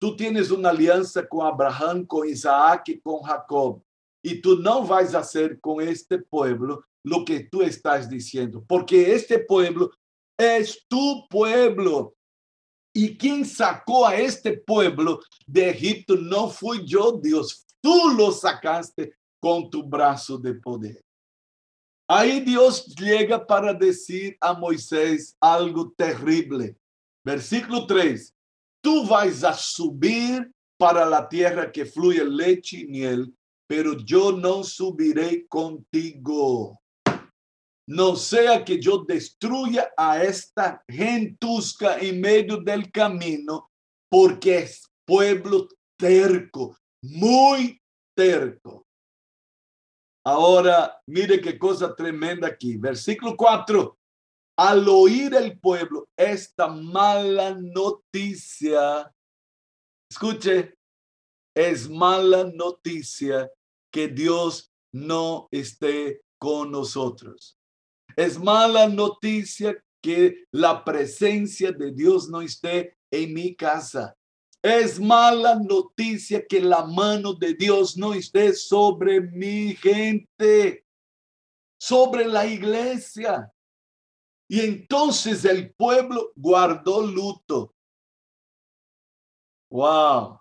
tú 0.00 0.16
tienes 0.16 0.50
una 0.50 0.70
alianza 0.70 1.26
con 1.28 1.46
Abraham, 1.46 2.06
con 2.06 2.28
Isaac 2.28 2.88
y 2.88 3.00
con 3.00 3.22
Jacob, 3.22 3.82
y 4.22 4.40
tú 4.40 4.56
no 4.56 4.86
vas 4.86 5.14
a 5.14 5.20
hacer 5.20 5.60
con 5.60 5.80
este 5.80 6.18
pueblo 6.18 6.84
lo 7.04 7.24
que 7.24 7.40
tú 7.50 7.62
estás 7.62 8.08
diciendo, 8.08 8.64
porque 8.66 9.14
este 9.14 9.38
pueblo 9.38 9.90
es 10.38 10.86
tu 10.88 11.26
pueblo. 11.28 12.14
Y 12.94 13.16
quien 13.16 13.44
sacó 13.44 14.06
a 14.06 14.16
este 14.16 14.58
pueblo 14.58 15.20
de 15.46 15.70
Egipto 15.70 16.16
no 16.16 16.48
fui 16.48 16.84
yo, 16.84 17.12
Dios, 17.22 17.66
tú 17.80 18.10
lo 18.16 18.32
sacaste 18.32 19.14
con 19.40 19.70
tu 19.70 19.84
brazo 19.84 20.38
de 20.38 20.54
poder. 20.54 21.00
Aí 22.10 22.40
Deus 22.40 22.86
chega 22.98 23.38
para 23.38 23.74
dizer 23.74 24.34
a 24.40 24.54
Moisés 24.54 25.36
algo 25.38 25.90
terrível. 25.90 26.74
Versículo 27.22 27.86
3: 27.86 28.32
Tu 28.82 29.04
vais 29.04 29.44
a 29.44 29.52
subir 29.52 30.50
para 30.78 31.04
a 31.14 31.22
terra 31.22 31.68
que 31.68 31.84
flui 31.84 32.18
leite 32.22 32.80
e 32.80 32.86
miel, 32.86 33.26
pero 33.68 33.94
eu 34.08 34.32
não 34.32 34.64
subirei 34.64 35.44
contigo. 35.50 36.78
Não 37.86 38.16
seja 38.16 38.62
que 38.62 38.80
eu 38.82 39.04
destruya 39.04 39.92
a 39.98 40.16
esta 40.16 40.82
gentusca 40.90 42.02
em 42.02 42.12
meio 42.12 42.62
del 42.64 42.90
caminho, 42.90 43.64
porque 44.10 44.50
é 44.50 44.68
pueblo 45.06 45.68
terco, 45.98 46.74
muito 47.02 47.78
terco. 48.16 48.87
Ahora, 50.30 51.00
mire 51.06 51.40
qué 51.40 51.58
cosa 51.58 51.96
tremenda 51.96 52.48
aquí. 52.48 52.76
Versículo 52.76 53.34
4. 53.34 53.98
Al 54.58 54.86
oír 54.86 55.32
el 55.32 55.58
pueblo 55.58 56.06
esta 56.14 56.68
mala 56.68 57.56
noticia, 57.58 59.10
escuche, 60.10 60.76
es 61.56 61.88
mala 61.88 62.44
noticia 62.44 63.50
que 63.90 64.08
Dios 64.08 64.70
no 64.92 65.48
esté 65.50 66.20
con 66.38 66.72
nosotros. 66.72 67.58
Es 68.14 68.38
mala 68.38 68.86
noticia 68.86 69.82
que 70.02 70.44
la 70.52 70.84
presencia 70.84 71.72
de 71.72 71.90
Dios 71.90 72.28
no 72.28 72.42
esté 72.42 72.98
en 73.10 73.32
mi 73.32 73.56
casa. 73.56 74.14
Es 74.68 75.00
mala 75.00 75.54
noticia 75.54 76.46
que 76.46 76.60
la 76.60 76.84
mano 76.84 77.32
de 77.32 77.54
Dios 77.54 77.96
no 77.96 78.12
esté 78.12 78.52
sobre 78.52 79.18
mi 79.18 79.74
gente, 79.74 80.84
sobre 81.80 82.26
la 82.26 82.44
iglesia. 82.44 83.50
Y 84.46 84.60
entonces 84.60 85.46
el 85.46 85.72
pueblo 85.72 86.32
guardó 86.36 87.00
luto. 87.00 87.74
Wow. 89.70 90.38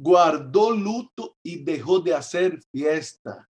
Guardó 0.00 0.70
luto 0.70 1.36
y 1.42 1.64
dejó 1.64 1.98
de 1.98 2.14
hacer 2.14 2.62
fiesta. 2.70 3.50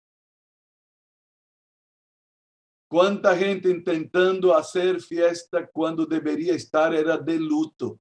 ¿Cuánta 2.89 3.35
gente 3.35 3.69
intentando 3.69 4.55
hacer 4.55 5.01
fiesta 5.01 5.69
cuando 5.69 6.05
debería 6.05 6.53
estar 6.53 6.95
era 6.95 7.17
de 7.17 7.37
luto? 7.37 7.99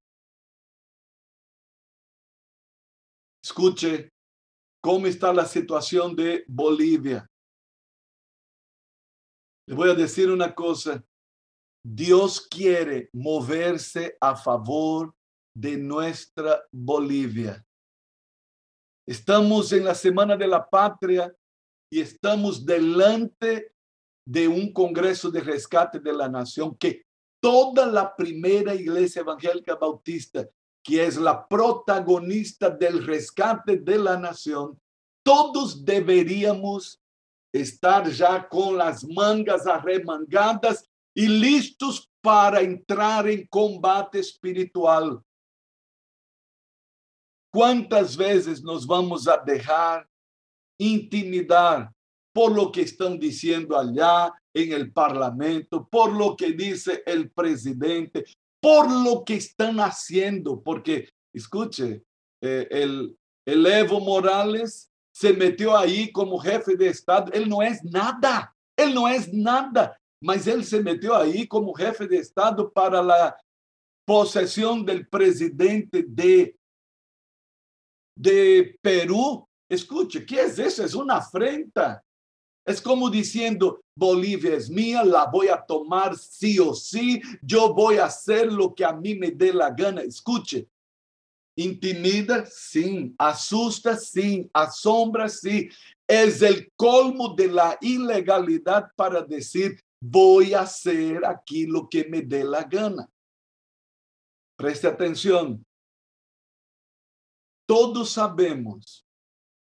Escuche 3.47 4.12
cómo 4.83 5.07
está 5.07 5.33
la 5.33 5.47
situación 5.47 6.17
de 6.17 6.45
Bolivia. 6.49 7.31
Le 9.69 9.76
voy 9.76 9.88
a 9.88 9.95
decir 9.95 10.33
una 10.33 10.53
cosa. 10.53 11.00
Dios 11.81 12.41
quiere 12.41 13.09
moverse 13.12 14.17
a 14.21 14.35
favor 14.35 15.15
de 15.55 15.76
nuestra 15.76 16.61
Bolivia. 16.73 17.65
Estamos 19.07 19.71
en 19.73 19.85
la 19.85 19.95
Semana 19.95 20.37
de 20.37 20.49
la 20.49 20.69
Patria 20.69 21.33
y 21.88 22.00
estamos 22.00 22.67
delante 22.67 23.73
de 24.26 24.49
un 24.49 24.73
Congreso 24.73 25.31
de 25.31 25.41
Rescate 25.41 26.00
de 26.00 26.12
la 26.12 26.29
Nación 26.29 26.76
que 26.76 27.07
toda 27.41 27.87
la 27.87 28.12
primera 28.17 28.75
iglesia 28.75 29.21
evangélica 29.21 29.76
bautista 29.76 30.49
que 30.87 31.05
es 31.05 31.16
la 31.16 31.49
protagonista 31.49 32.71
del 32.71 33.05
rescate 33.05 33.76
de 33.76 33.99
la 33.99 34.16
nación, 34.16 34.81
todos 35.25 35.85
deberíamos 35.85 37.00
estar 37.52 38.09
ya 38.09 38.49
con 38.49 38.76
las 38.78 39.05
mangas 39.05 39.66
arremangadas 39.66 40.88
y 41.12 41.26
listos 41.26 42.09
para 42.21 42.61
entrar 42.61 43.28
en 43.28 43.45
combate 43.49 44.21
espiritual. 44.21 45.21
¿Cuántas 47.52 48.16
veces 48.16 48.62
nos 48.62 48.87
vamos 48.87 49.26
a 49.26 49.38
dejar 49.38 50.09
intimidar 50.78 51.90
por 52.33 52.52
lo 52.55 52.71
que 52.71 52.83
están 52.83 53.19
diciendo 53.19 53.76
allá 53.76 54.33
en 54.55 54.73
el 54.73 54.93
Parlamento, 54.93 55.88
por 55.88 56.12
lo 56.12 56.37
que 56.37 56.52
dice 56.52 57.02
el 57.07 57.31
presidente, 57.33 58.25
por 58.61 58.91
lo 58.91 59.25
que 59.25 59.37
están 59.37 59.79
haciendo, 59.79 60.63
porque, 60.63 61.09
escuche, 61.33 62.03
eh, 62.43 62.67
el, 62.71 63.17
el 63.47 63.67
Evo 63.67 64.01
Morales 64.01 64.91
se 65.15 65.33
metió 65.33 65.77
ahí 65.77 66.13
como 66.13 66.39
jefe 66.39 66.77
de 66.77 66.89
Estado, 66.89 67.33
él 67.33 67.49
no 67.49 67.63
es 67.63 67.83
nada, 67.85 68.55
él 68.77 68.95
no 68.95 69.09
es 69.09 69.33
nada, 69.33 69.99
mas 70.21 70.47
él 70.47 70.65
se 70.65 70.83
metió 70.83 71.15
ahí 71.15 71.47
como 71.47 71.73
jefe 71.75 72.07
de 72.07 72.19
Estado 72.19 72.71
para 72.71 73.03
la 73.03 73.37
posesión 74.07 74.85
del 74.85 75.09
presidente 75.09 76.05
de, 76.07 76.57
de 78.17 78.79
Perú. 78.81 79.49
Escuche, 79.69 80.25
¿qué 80.25 80.43
es 80.43 80.59
eso? 80.59 80.85
Es 80.85 80.95
una 80.95 81.17
afrenta. 81.17 82.03
Es 82.66 82.82
como 82.82 83.08
diciendo, 83.08 83.80
Bolivia 83.96 84.56
es 84.56 84.68
mía, 84.68 85.04
la 85.04 85.26
voy 85.26 85.46
a 85.46 85.64
tomar 85.64 86.16
sí 86.16 86.58
o 86.58 86.75
sí, 86.75 87.23
yo 87.40 87.73
voy 87.73 87.99
a 87.99 88.06
hacer 88.06 88.52
lo 88.52 88.75
que 88.75 88.85
a 88.85 88.92
mí 88.92 89.14
me 89.14 89.30
dé 89.30 89.52
la 89.52 89.70
gana. 89.70 90.02
Escuche, 90.02 90.68
intimida, 91.56 92.44
sí, 92.44 93.14
asusta, 93.16 93.96
sí, 93.96 94.50
asombra, 94.52 95.28
sí. 95.28 95.68
Es 96.08 96.42
el 96.42 96.73
colmo 96.75 97.35
de 97.35 97.46
la 97.46 97.78
ilegalidad 97.80 98.90
para 98.96 99.23
decir, 99.23 99.80
voy 100.00 100.52
a 100.52 100.62
hacer 100.62 101.25
aquí 101.25 101.66
lo 101.66 101.88
que 101.88 102.04
me 102.08 102.20
dé 102.20 102.42
la 102.42 102.64
gana. 102.64 103.08
Preste 104.56 104.88
atención. 104.88 105.64
Todos 107.64 108.11
sabemos 108.11 109.06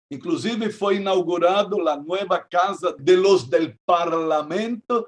Inclusive 0.10 0.72
foi 0.72 0.98
inaugurado 0.98 1.88
a 1.88 1.98
nova 1.98 2.40
casa 2.40 2.96
de 2.98 3.16
los 3.16 3.44
del 3.50 3.78
parlamento. 3.86 5.06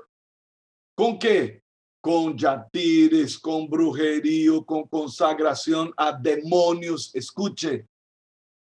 Com 0.96 1.18
que? 1.18 1.62
Com 2.01 2.38
jatires, 2.38 3.38
com 3.38 3.68
brujerio, 3.68 4.63
com 4.63 4.88
consagração 4.88 5.94
a 5.96 6.12
demônios. 6.12 7.13
Escute, 7.15 7.86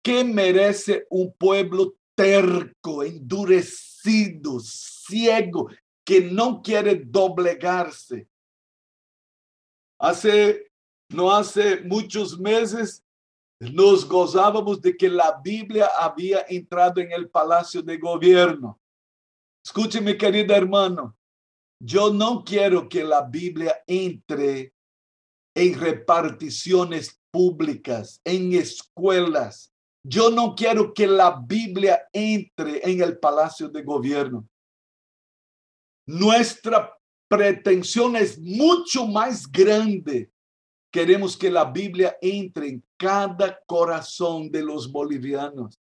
que 0.03 0.23
merece 0.23 1.05
um 1.11 1.29
pueblo 1.29 1.95
terco, 2.15 3.03
endurecido, 3.03 4.59
ciego, 4.59 5.69
que 6.05 6.19
não 6.19 6.61
quer 6.61 7.05
doblegar-se. 7.05 8.27
Hace, 9.97 10.69
no 11.09 11.29
hace 11.29 11.81
muitos 11.81 12.38
meses 12.38 13.01
nos 13.59 14.07
gozábamos 14.07 14.81
de 14.81 14.95
que 14.95 15.09
la 15.09 15.39
Biblia 15.43 15.89
había 15.99 16.45
entrado 16.47 17.01
en 17.01 17.11
el 17.11 17.29
palacio 17.29 17.81
de 17.81 17.97
gobierno. 17.97 18.79
Escuche, 19.63 19.99
mi 19.99 20.17
querido 20.17 20.55
hermano, 20.55 21.15
yo 21.81 22.11
no 22.13 22.43
quiero 22.43 22.87
que 22.87 23.03
la 23.03 23.21
Biblia 23.21 23.75
entre 23.85 24.73
en 25.55 25.79
reparticiones 25.79 27.19
públicas, 27.31 28.21
en 28.23 28.53
escuelas. 28.53 29.73
Yo 30.03 30.29
no 30.29 30.55
quiero 30.55 30.93
que 30.93 31.05
la 31.05 31.43
Biblia 31.45 32.07
entre 32.13 32.89
en 32.89 33.01
el 33.01 33.19
palacio 33.19 33.67
de 33.67 33.83
gobierno. 33.83 34.47
Nuestra 36.07 36.97
pretensión 37.27 38.15
es 38.15 38.39
mucho 38.39 39.05
más 39.05 39.45
grande 39.51 40.31
Queremos 40.91 41.37
que 41.37 41.55
a 41.55 41.63
Bíblia 41.65 42.17
entre 42.21 42.67
em 42.67 42.81
cada 42.99 43.57
coração 43.65 44.47
de 44.47 44.61
los 44.61 44.85
bolivianos. 44.85 45.79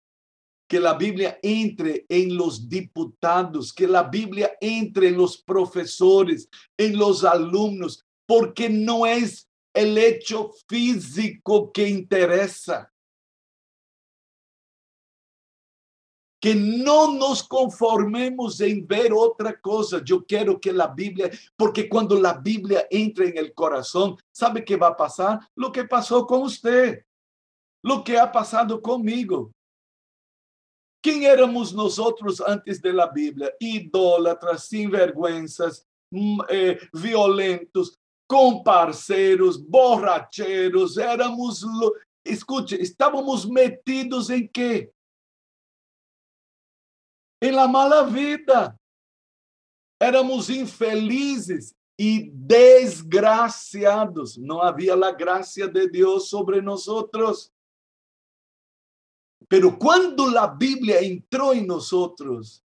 Que 0.68 0.76
a 0.76 0.94
Bíblia 0.94 1.38
entre 1.42 2.06
em 2.08 2.28
los 2.28 2.58
diputados, 2.68 3.72
que 3.72 3.84
a 3.84 4.02
Bíblia 4.02 4.56
entre 4.62 5.08
em 5.08 5.14
los 5.14 5.36
professores, 5.36 6.46
em 6.78 6.94
los 6.94 7.24
alumnos, 7.24 8.04
porque 8.26 8.68
não 8.68 9.04
é 9.04 9.18
o 9.18 9.98
hecho 9.98 10.50
físico 10.68 11.68
que 11.72 11.88
interessa. 11.88 12.88
que 16.40 16.54
no 16.54 17.12
nos 17.14 17.42
conformemos 17.42 18.60
en 18.60 18.86
ver 18.86 19.12
otra 19.12 19.58
cosa. 19.60 20.02
Yo 20.04 20.24
quiero 20.24 20.60
que 20.60 20.72
la 20.72 20.86
Biblia, 20.86 21.30
porque 21.56 21.88
cuando 21.88 22.18
la 22.20 22.34
Biblia 22.34 22.86
entre 22.90 23.28
en 23.28 23.38
el 23.38 23.52
corazón, 23.52 24.16
¿sabe 24.30 24.64
qué 24.64 24.76
va 24.76 24.88
a 24.88 24.96
pasar? 24.96 25.40
Lo 25.56 25.72
que 25.72 25.84
pasó 25.84 26.26
con 26.26 26.42
usted, 26.42 27.04
lo 27.84 28.02
que 28.02 28.18
ha 28.18 28.30
pasado 28.30 28.80
conmigo. 28.80 29.52
¿Quién 31.02 31.22
éramos 31.22 31.72
nosotros 31.72 32.40
antes 32.40 32.82
de 32.82 32.92
la 32.92 33.06
Biblia? 33.06 33.52
Idólatras, 33.60 34.66
sinvergüenzas, 34.66 35.86
mm, 36.10 36.40
eh, 36.48 36.78
violentos, 36.92 37.94
comparceros, 38.28 39.64
borracheros, 39.64 40.98
éramos, 40.98 41.62
lo, 41.62 41.92
escute, 42.24 42.82
estábamos 42.82 43.48
metidos 43.48 44.28
en 44.28 44.48
qué? 44.48 44.92
em 47.40 47.52
la 47.52 47.68
mala 47.68 48.04
vida. 48.04 48.74
Éramos 50.00 50.50
infelizes 50.50 51.74
e 51.98 52.30
desgraciados. 52.30 54.36
Não 54.36 54.62
havia 54.62 54.94
a 54.94 55.12
graça 55.12 55.66
de 55.66 55.88
Deus 55.88 56.28
sobre 56.28 56.60
nós. 56.60 56.86
Pero 59.48 59.78
quando 59.78 60.36
a 60.38 60.46
Bíblia 60.46 61.04
entrou 61.04 61.54
em 61.54 61.66
nós, 61.66 62.62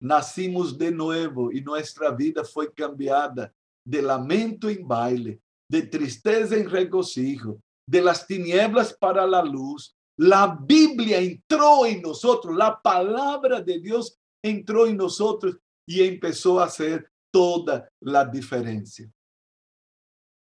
nascimos 0.00 0.72
de 0.72 0.90
novo 0.90 1.52
e 1.52 1.60
nossa 1.60 2.14
vida 2.14 2.44
foi 2.44 2.70
cambiada 2.70 3.54
de 3.84 4.00
lamento 4.00 4.70
em 4.70 4.82
baile, 4.82 5.40
de 5.70 5.82
tristeza 5.82 6.58
em 6.58 6.66
regocijo, 6.66 7.58
de 7.86 8.00
las 8.00 8.26
tinieblas 8.26 8.92
para 8.92 9.22
a 9.22 9.42
luz, 9.42 9.94
La 10.18 10.48
Biblia 10.48 11.20
entró 11.20 11.86
en 11.86 12.02
nosotros, 12.02 12.56
la 12.56 12.82
palabra 12.82 13.60
de 13.60 13.78
Dios 13.78 14.18
entró 14.42 14.88
en 14.88 14.96
nosotros 14.96 15.56
y 15.86 16.02
empezó 16.02 16.58
a 16.58 16.64
hacer 16.64 17.08
toda 17.30 17.88
la 18.00 18.24
diferencia. 18.24 19.08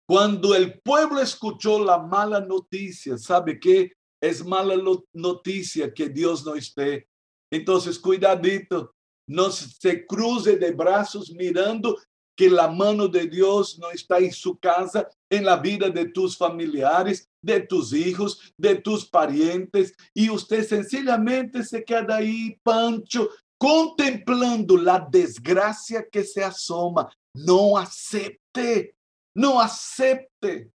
Cuando 0.09 0.55
el 0.55 0.81
pueblo 0.81 1.21
escuchó 1.21 1.85
la 1.85 1.99
mala 1.99 2.41
noticia, 2.41 3.19
¿sabe 3.19 3.61
qué? 3.61 3.93
Es 4.21 4.45
mala 4.45 4.75
noticia 5.13 5.93
que 5.93 6.09
Dios 6.09 6.45
no 6.45 6.55
esté. 6.55 7.09
Entonces, 7.51 7.99
cuidadito, 7.99 8.95
no 9.29 9.51
se 9.51 10.07
cruce 10.07 10.57
de 10.57 10.73
brazos 10.73 11.31
mirando 11.31 11.97
que 12.39 12.49
la 12.49 12.69
mano 12.69 13.09
de 13.09 13.27
Dios 13.27 13.79
no 13.81 13.91
está 13.91 14.19
en 14.19 14.33
su 14.33 14.57
casa, 14.59 15.09
en 15.29 15.45
la 15.45 15.57
vida 15.57 15.91
de 15.91 16.07
tus 16.07 16.37
familiares, 16.37 17.29
de 17.43 17.61
tus 17.61 17.93
hijos, 17.93 18.53
de 18.57 18.77
tus 18.77 19.05
parientes, 19.07 19.93
y 20.15 20.31
usted 20.31 20.65
sencillamente 20.65 21.65
se 21.65 21.83
queda 21.85 22.17
ahí, 22.17 22.57
Pancho, 22.63 23.29
contemplando 23.59 24.77
la 24.77 25.05
desgracia 25.11 26.07
que 26.09 26.23
se 26.23 26.45
asoma. 26.45 27.13
No 27.35 27.77
acepte, 27.77 28.95
no 29.35 29.61
acepte. 29.61 30.71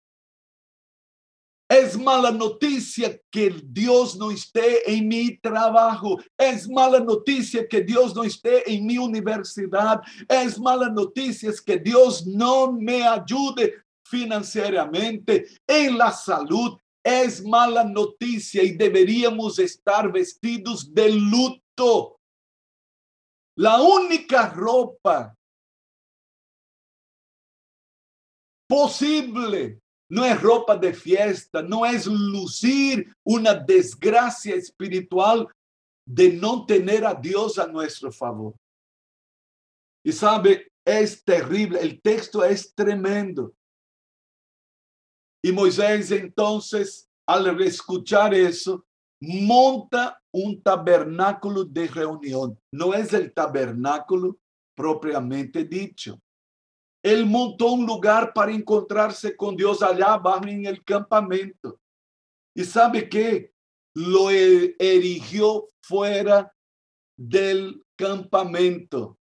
Es 1.71 1.97
mala 1.97 2.31
noticia 2.31 3.17
que 3.31 3.49
Dios 3.63 4.17
no 4.17 4.29
esté 4.29 4.91
en 4.93 5.07
mi 5.07 5.37
trabajo. 5.37 6.19
Es 6.37 6.67
mala 6.67 6.99
noticia 6.99 7.65
que 7.65 7.79
Dios 7.79 8.13
no 8.13 8.25
esté 8.25 8.69
en 8.69 8.85
mi 8.85 8.97
universidad. 8.97 10.01
Es 10.27 10.59
mala 10.59 10.89
noticia 10.89 11.49
que 11.65 11.77
Dios 11.77 12.27
no 12.27 12.73
me 12.73 13.07
ayude 13.07 13.85
financieramente, 14.03 15.47
en 15.65 15.97
la 15.97 16.11
salud. 16.11 16.77
Es 17.01 17.41
mala 17.41 17.85
noticia 17.85 18.61
y 18.61 18.71
deberíamos 18.71 19.57
estar 19.57 20.11
vestidos 20.11 20.93
de 20.93 21.09
luto. 21.09 22.19
La 23.55 23.81
única 23.81 24.49
ropa 24.49 25.33
posible 28.67 29.80
no 30.11 30.25
es 30.25 30.41
ropa 30.41 30.75
de 30.75 30.93
fiesta, 30.93 31.61
no 31.61 31.85
es 31.85 32.05
lucir 32.05 33.15
una 33.23 33.53
desgracia 33.53 34.55
espiritual 34.55 35.47
de 36.05 36.33
no 36.33 36.65
tener 36.65 37.05
a 37.05 37.13
Dios 37.13 37.57
a 37.57 37.65
nuestro 37.65 38.11
favor. 38.11 38.53
Y 40.03 40.11
sabe, 40.11 40.69
es 40.85 41.23
terrible, 41.23 41.79
el 41.79 42.01
texto 42.01 42.43
es 42.43 42.75
tremendo. 42.75 43.53
Y 45.41 45.53
Moisés 45.53 46.11
entonces, 46.11 47.07
al 47.25 47.61
escuchar 47.61 48.33
eso, 48.33 48.85
monta 49.21 50.21
un 50.33 50.61
tabernáculo 50.61 51.63
de 51.63 51.87
reunión. 51.87 52.59
No 52.73 52.93
es 52.93 53.13
el 53.13 53.33
tabernáculo 53.33 54.37
propiamente 54.75 55.63
dicho. 55.63 56.19
Él 57.03 57.25
montó 57.25 57.71
un 57.73 57.85
lugar 57.85 58.31
para 58.33 58.51
encontrarse 58.51 59.35
con 59.35 59.55
Dios 59.55 59.81
allá 59.81 60.13
abajo 60.13 60.45
en 60.45 60.65
el 60.65 60.83
campamento. 60.83 61.79
Y 62.55 62.63
sabe 62.63 63.09
que 63.09 63.53
lo 63.95 64.29
e-, 64.29 64.75
erigió 64.77 65.67
fuera 65.81 66.53
del 67.17 67.83
campamento. 67.95 69.17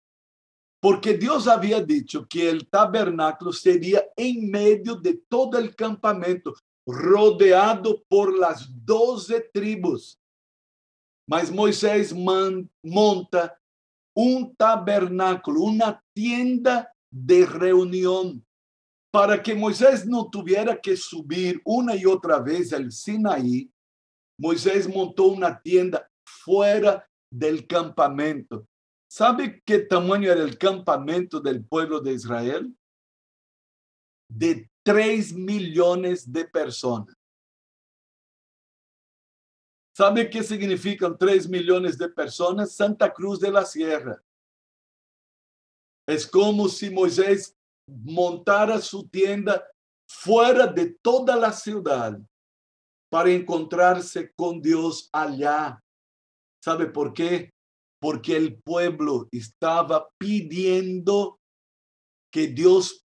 Porque 0.80 1.14
Dios 1.14 1.48
había 1.48 1.80
dicho 1.80 2.26
que 2.28 2.48
el 2.48 2.68
tabernáculo 2.68 3.52
sería 3.52 4.04
en 4.16 4.50
medio 4.50 4.94
de 4.94 5.20
todo 5.28 5.58
el 5.58 5.74
campamento, 5.74 6.54
rodeado 6.86 8.02
por 8.08 8.36
las 8.36 8.68
doce 8.84 9.40
tribus. 9.52 10.18
Mas 11.28 11.50
Moisés 11.50 12.14
monta 12.14 13.60
un 14.14 14.54
tabernáculo, 14.56 15.60
una 15.60 16.02
tienda 16.14 16.92
de 17.10 17.46
reunión 17.46 18.44
para 19.10 19.42
que 19.42 19.54
Moisés 19.54 20.06
no 20.06 20.28
tuviera 20.28 20.78
que 20.80 20.96
subir 20.96 21.60
una 21.64 21.96
y 21.96 22.04
otra 22.04 22.40
vez 22.40 22.72
al 22.72 22.92
Sinaí. 22.92 23.70
Moisés 24.38 24.88
montó 24.88 25.24
una 25.24 25.60
tienda 25.60 26.08
fuera 26.24 27.08
del 27.30 27.66
campamento. 27.66 28.66
¿Sabe 29.10 29.62
qué 29.64 29.78
tamaño 29.78 30.30
era 30.30 30.42
el 30.42 30.58
campamento 30.58 31.40
del 31.40 31.64
pueblo 31.64 32.00
de 32.00 32.12
Israel? 32.12 32.76
De 34.30 34.70
tres 34.84 35.32
millones 35.32 36.30
de 36.30 36.44
personas. 36.44 37.16
¿Sabe 39.96 40.30
qué 40.30 40.42
significan 40.42 41.16
tres 41.18 41.48
millones 41.48 41.98
de 41.98 42.08
personas? 42.08 42.76
Santa 42.76 43.12
Cruz 43.12 43.40
de 43.40 43.50
la 43.50 43.64
Sierra. 43.64 44.22
Es 46.08 46.26
como 46.26 46.70
si 46.70 46.88
Moisés 46.88 47.54
montara 47.86 48.80
su 48.80 49.06
tienda 49.08 49.62
fuera 50.08 50.66
de 50.66 50.96
toda 51.02 51.36
la 51.36 51.52
ciudad 51.52 52.18
para 53.10 53.30
encontrarse 53.30 54.32
con 54.34 54.62
Dios 54.62 55.10
allá. 55.12 55.78
¿Sabe 56.64 56.86
por 56.86 57.12
qué? 57.12 57.52
Porque 58.00 58.38
el 58.38 58.58
pueblo 58.62 59.28
estaba 59.30 60.08
pidiendo 60.16 61.38
que 62.32 62.46
Dios 62.46 63.04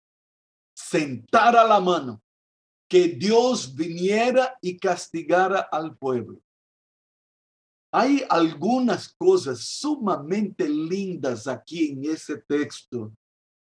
sentara 0.75 1.63
la 1.63 1.79
mano, 1.79 2.21
que 2.89 3.07
Dios 3.07 3.75
viniera 3.75 4.57
y 4.61 4.77
castigara 4.77 5.61
al 5.71 5.95
pueblo. 5.95 6.41
Hay 7.91 8.23
algunas 8.29 9.13
cosas 9.17 9.59
sumamente 9.61 10.69
lindas 10.69 11.47
aquí 11.47 11.91
en 11.91 12.05
ese 12.05 12.37
texto, 12.37 13.11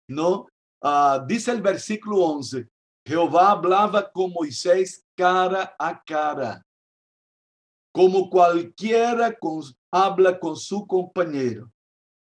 ¿no? 0.09 0.47
Ah, 0.81 1.25
dice 1.27 1.51
el 1.51 1.61
versículo 1.61 2.19
11, 2.19 2.69
Jehová 3.05 3.51
hablaba 3.51 4.11
con 4.11 4.33
Moisés 4.33 5.05
cara 5.17 5.75
a 5.79 6.03
cara, 6.05 6.65
como 7.93 8.31
cualquiera 8.31 9.37
habla 9.91 10.39
con 10.39 10.57
su 10.57 10.87
compañero. 10.87 11.71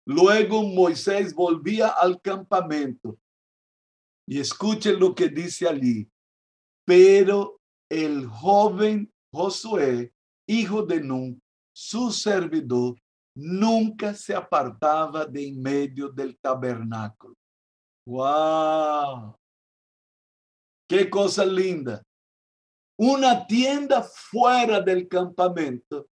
Luego 0.07 0.63
Moisés 0.63 1.35
volvía 1.35 1.89
al 1.89 2.21
campamento 2.23 3.19
y 4.27 4.41
escuchen 4.41 4.99
lo 4.99 5.15
que 5.15 5.29
dice 5.29 5.69
allí. 5.69 6.09
Pero 6.87 7.61
el 7.91 8.27
joven 8.27 9.13
Josué, 9.31 10.13
hijo 10.47 10.83
de 10.83 11.01
Nun, 11.01 11.43
su 11.81 12.11
servidor, 12.11 13.01
nunca 13.37 14.13
se 14.13 14.35
apartaba 14.35 15.25
de 15.25 15.47
en 15.47 15.63
medio 15.63 16.09
del 16.09 16.37
tabernáculo. 16.37 17.37
¡Wow! 18.05 19.39
¡Qué 20.89 21.09
cosa 21.09 21.45
linda! 21.47 22.03
Una 22.99 23.47
tienda 23.47 24.03
fuera 24.03 24.81
del 24.81 25.07
campamento 25.07 26.09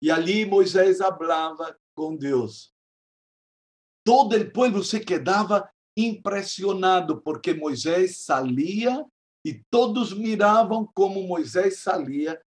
y 0.00 0.08
allí 0.08 0.46
Moisés 0.46 1.02
hablaba 1.02 1.76
con 1.92 2.18
Dios. 2.18 2.74
Todo 4.02 4.34
el 4.34 4.50
pueblo 4.50 4.82
se 4.82 5.02
quedaba 5.02 5.70
impresionado 5.94 7.22
porque 7.22 7.54
Moisés 7.54 8.24
salía 8.24 9.04
y 9.44 9.62
todos 9.64 10.16
miraban 10.16 10.86
como 10.94 11.20
Moisés 11.20 11.82
salía 11.82 12.40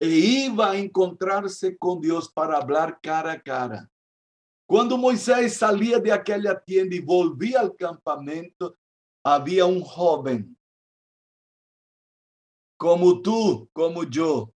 e 0.00 0.08
iba 0.08 0.70
a 0.70 0.76
encontrarse 0.76 1.76
con 1.76 2.00
Dios 2.00 2.30
para 2.30 2.56
hablar 2.56 3.00
cara 3.00 3.32
a 3.32 3.40
cara. 3.40 3.90
Cuando 4.66 4.96
Moisés 4.96 5.56
salía 5.56 5.98
de 5.98 6.12
aquella 6.12 6.58
tienda 6.60 6.94
y 6.94 7.00
volvía 7.00 7.60
al 7.60 7.74
campamento, 7.74 8.76
había 9.24 9.64
un 9.64 9.80
joven, 9.80 10.56
como 12.76 13.20
tú, 13.20 13.68
como 13.72 14.04
yo. 14.04 14.52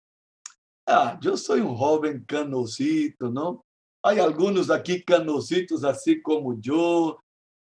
Ah, 0.86 1.18
yo 1.22 1.38
soy 1.38 1.62
un 1.62 1.76
joven 1.76 2.24
canosito, 2.26 3.30
¿no? 3.30 3.66
Hay 4.04 4.20
algunos 4.20 4.70
aquí 4.70 5.04
canositos 5.04 5.84
así 5.84 6.22
como 6.22 6.60
yo. 6.60 7.20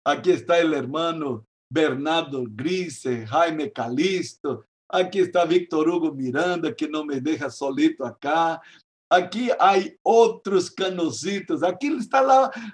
Aquí 0.04 0.32
está 0.32 0.58
el 0.58 0.74
hermano 0.74 1.46
Bernardo 1.70 2.44
Grise, 2.48 3.26
Jaime 3.26 3.72
Calisto, 3.72 4.66
Aquí 4.94 5.20
está 5.20 5.46
Víctor 5.46 5.88
Hugo 5.88 6.12
Miranda, 6.12 6.74
que 6.74 6.86
no 6.86 7.02
me 7.02 7.18
deja 7.18 7.48
solito 7.48 8.04
acá. 8.04 8.60
Aquí 9.08 9.48
hay 9.58 9.96
otros 10.02 10.70
canositos. 10.70 11.62
Aquí 11.62 11.86
está 11.98 12.22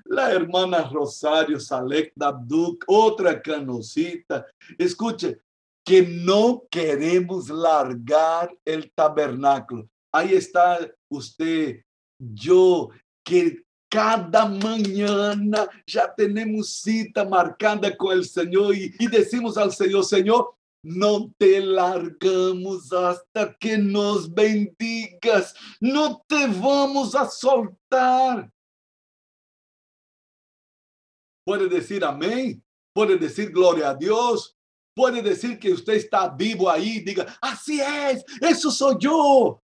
la, 0.04 0.32
hermana 0.32 0.88
Rosario 0.88 1.60
Salek 1.60 2.12
Dabduk, 2.16 2.84
otra 2.88 3.40
canosita. 3.40 4.44
Escuche, 4.76 5.38
que 5.84 6.02
no 6.02 6.64
queremos 6.68 7.48
largar 7.48 8.52
el 8.64 8.90
tabernáculo. 8.90 9.88
Ahí 10.12 10.34
está 10.34 10.90
usted, 11.08 11.82
yo, 12.18 12.90
que 13.24 13.62
cada 13.88 14.44
mañana 14.46 15.68
ya 15.86 16.12
tenemos 16.12 16.68
cita 16.68 17.24
marcada 17.24 17.96
con 17.96 18.12
el 18.12 18.24
Señor 18.24 18.74
y, 18.74 18.92
y 18.98 19.06
decimos 19.06 19.56
al 19.56 19.72
Señor, 19.72 20.04
Señor, 20.04 20.57
no 20.82 21.32
te 21.38 21.60
largamos 21.60 22.92
hasta 22.92 23.56
que 23.58 23.78
nos 23.78 24.32
bendigas. 24.32 25.54
No 25.80 26.24
te 26.26 26.46
vamos 26.46 27.14
a 27.14 27.28
soltar. 27.28 28.50
Puede 31.44 31.68
decir 31.68 32.04
amén. 32.04 32.62
Puede 32.94 33.16
decir 33.16 33.50
gloria 33.50 33.90
a 33.90 33.94
Dios. 33.94 34.56
Puede 34.94 35.22
decir 35.22 35.58
que 35.58 35.72
usted 35.72 35.94
está 35.94 36.28
vivo 36.28 36.68
ahí. 36.68 37.00
Diga, 37.00 37.38
así 37.40 37.80
es. 37.80 38.24
Eso 38.40 38.70
soy 38.70 38.96
yo. 38.98 39.62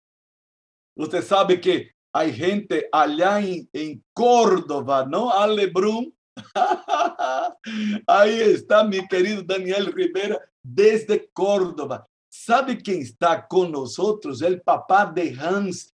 Usted 0.96 1.24
sabe 1.24 1.60
que 1.60 1.92
hay 2.14 2.34
gente 2.34 2.90
allá 2.92 3.40
en, 3.40 3.70
en 3.72 4.04
Córdoba, 4.14 5.06
¿no? 5.10 5.32
Alebrun. 5.32 6.14
Ahí 8.08 8.40
está 8.40 8.84
mi 8.84 9.08
querido 9.08 9.44
Daniel 9.44 9.92
Rivera 9.94 10.40
desde 10.64 11.30
Córdoba. 11.34 12.08
¿Sabe 12.30 12.78
quién 12.78 13.02
está 13.02 13.46
con 13.46 13.72
nosotros? 13.72 14.42
El 14.42 14.62
papá 14.62 15.06
de 15.06 15.38
Hans, 15.40 15.94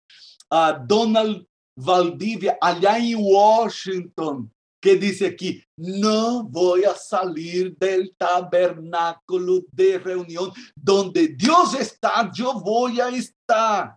Donald 0.86 1.46
Valdivia, 1.76 2.58
allá 2.60 2.98
en 2.98 3.16
Washington, 3.18 4.52
que 4.80 4.96
dice 4.96 5.26
aquí, 5.26 5.62
no 5.76 6.44
voy 6.44 6.84
a 6.84 6.94
salir 6.94 7.76
del 7.76 8.14
tabernáculo 8.16 9.62
de 9.72 9.98
reunión. 9.98 10.52
Donde 10.74 11.28
Dios 11.28 11.74
está, 11.74 12.30
yo 12.32 12.60
voy 12.60 13.00
a 13.00 13.08
estar. 13.08 13.96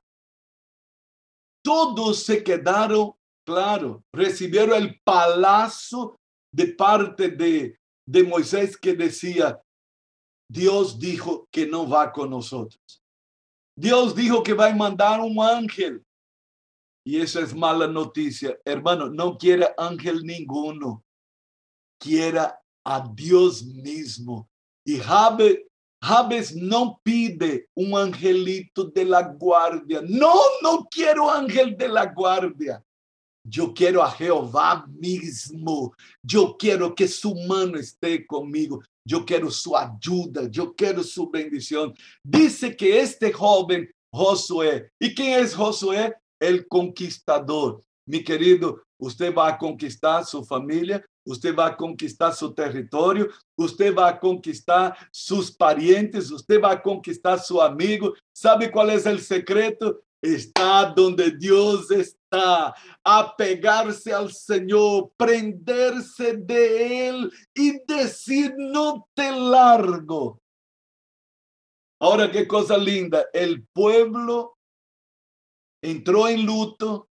Todos 1.62 2.24
se 2.24 2.44
quedaron, 2.44 3.14
claro, 3.46 4.04
recibieron 4.14 4.82
el 4.82 5.00
palacio 5.04 6.19
de 6.52 6.68
parte 6.68 7.30
de, 7.30 7.80
de 8.06 8.24
Moisés 8.24 8.78
que 8.78 8.94
decía, 8.94 9.62
Dios 10.50 11.00
dijo 11.00 11.48
que 11.52 11.68
no 11.68 11.88
va 11.88 12.12
con 12.12 12.30
nosotros. 12.32 13.04
Dios 13.78 14.16
dijo 14.16 14.44
que 14.44 14.54
va 14.54 14.68
a 14.68 14.76
mandar 14.76 15.22
un 15.22 15.40
ángel. 15.42 16.04
Y 17.06 17.22
eso 17.22 17.40
es 17.40 17.56
mala 17.56 17.88
noticia. 17.88 18.58
Hermano, 18.66 19.10
no 19.10 19.38
quiera 19.38 19.74
ángel 19.78 20.24
ninguno. 20.24 21.04
Quiera 22.00 22.60
a 22.84 23.08
Dios 23.14 23.64
mismo. 23.64 24.50
Y 24.86 24.98
Jabes, 25.00 26.56
no 26.56 27.00
pide 27.04 27.70
un 27.76 27.96
angelito 27.98 28.86
de 28.86 29.06
la 29.06 29.22
guardia. 29.22 30.02
No, 30.08 30.34
no 30.62 30.88
quiero 30.90 31.30
ángel 31.30 31.78
de 31.78 31.88
la 31.88 32.06
guardia. 32.08 32.84
Yo 33.50 33.74
quiero 33.74 34.04
a 34.04 34.12
Jehová 34.12 34.86
mismo. 34.88 35.94
Yo 36.22 36.56
quiero 36.58 36.94
que 36.94 37.08
su 37.08 37.34
mano 37.34 37.78
esté 37.78 38.26
conmigo. 38.28 38.82
Yo 39.04 39.26
quiero 39.26 39.50
su 39.50 39.76
ayuda. 39.76 40.48
Yo 40.50 40.76
quiero 40.76 41.04
su 41.04 41.30
bendición. 41.30 41.94
Dice 42.24 42.76
que 42.76 43.00
este 43.00 43.32
joven 43.34 43.90
Josué. 44.12 44.92
¿Y 45.00 45.14
quién 45.14 45.40
es 45.40 45.56
Josué? 45.56 46.16
El 46.40 46.68
conquistador. 46.68 47.84
Mi 48.06 48.24
querido, 48.24 48.82
usted 48.98 49.34
va 49.34 49.50
a 49.50 49.58
conquistar 49.58 50.26
su 50.26 50.44
familia, 50.44 51.06
usted 51.24 51.56
va 51.56 51.68
a 51.68 51.78
conquistar 51.78 52.34
su 52.34 52.54
territorio, 52.54 53.28
usted 53.56 53.96
va 53.96 54.10
a 54.10 54.20
conquistar 54.20 54.96
sus 55.12 55.52
parientes, 55.52 56.32
usted 56.32 56.60
va 56.60 56.72
a 56.72 56.82
conquistar 56.82 57.40
su 57.40 57.62
amigo. 57.62 58.14
¿Sabe 58.34 58.72
cuál 58.72 58.90
es 58.90 59.06
el 59.06 59.20
secreto? 59.20 60.02
Está 60.22 60.94
donde 60.96 61.32
Dios 61.32 61.90
está, 61.92 62.74
apegarse 63.04 64.14
al 64.14 64.32
Señor, 64.32 65.12
prenderse 65.18 66.38
de 66.38 67.10
Él 67.10 67.32
y 67.54 67.80
decir, 67.86 68.54
no 68.58 69.08
te 69.14 69.32
largo. 69.32 70.42
Ahora, 72.02 72.32
qué 72.32 72.48
cosa 72.48 72.78
linda, 72.78 73.26
el 73.34 73.66
pueblo 73.74 74.58
entró 75.82 76.28
en 76.28 76.46
luto, 76.46 77.10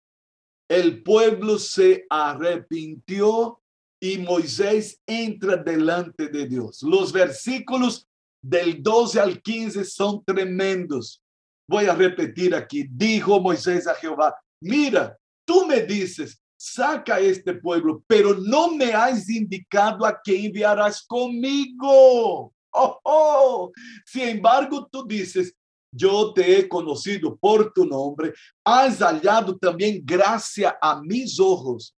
el 0.70 1.04
pueblo 1.04 1.58
se 1.58 2.06
arrepintió 2.10 3.62
y 4.02 4.18
Moisés 4.18 5.02
entra 5.06 5.58
delante 5.58 6.28
de 6.28 6.48
Dios. 6.48 6.84
Los 6.84 7.12
versículos 7.12 8.08
del 8.42 8.82
12 8.84 9.20
al 9.20 9.42
15 9.42 9.84
son 9.84 10.24
tremendos. 10.24 11.22
Voy 11.70 11.86
a 11.86 11.94
repetir 11.94 12.56
aquí, 12.56 12.88
dijo 12.90 13.40
Moisés 13.42 13.88
a 13.88 13.96
Jehová, 13.96 14.36
mira, 14.62 15.18
tú 15.46 15.66
me 15.66 15.82
dices, 15.82 16.42
saca 16.58 17.20
este 17.20 17.54
pueblo, 17.54 18.04
pero 18.08 18.34
no 18.36 18.72
me 18.74 18.94
has 18.94 19.30
indicado 19.30 20.06
a 20.06 20.20
qué 20.24 20.46
enviarás 20.46 21.06
conmigo. 21.06 22.54
Oh, 22.72 23.00
oh. 23.04 23.72
Sin 24.06 24.30
embargo, 24.30 24.88
tú 24.92 25.06
dices, 25.06 25.54
yo 25.92 26.34
te 26.34 26.58
he 26.58 26.68
conocido 26.68 27.36
por 27.38 27.72
tu 27.74 27.86
nombre, 27.86 28.34
has 28.64 29.00
hallado 29.00 29.58
también 29.58 30.02
gracia 30.06 30.78
a 30.82 31.02
mis 31.02 31.40
ojos. 31.40 31.96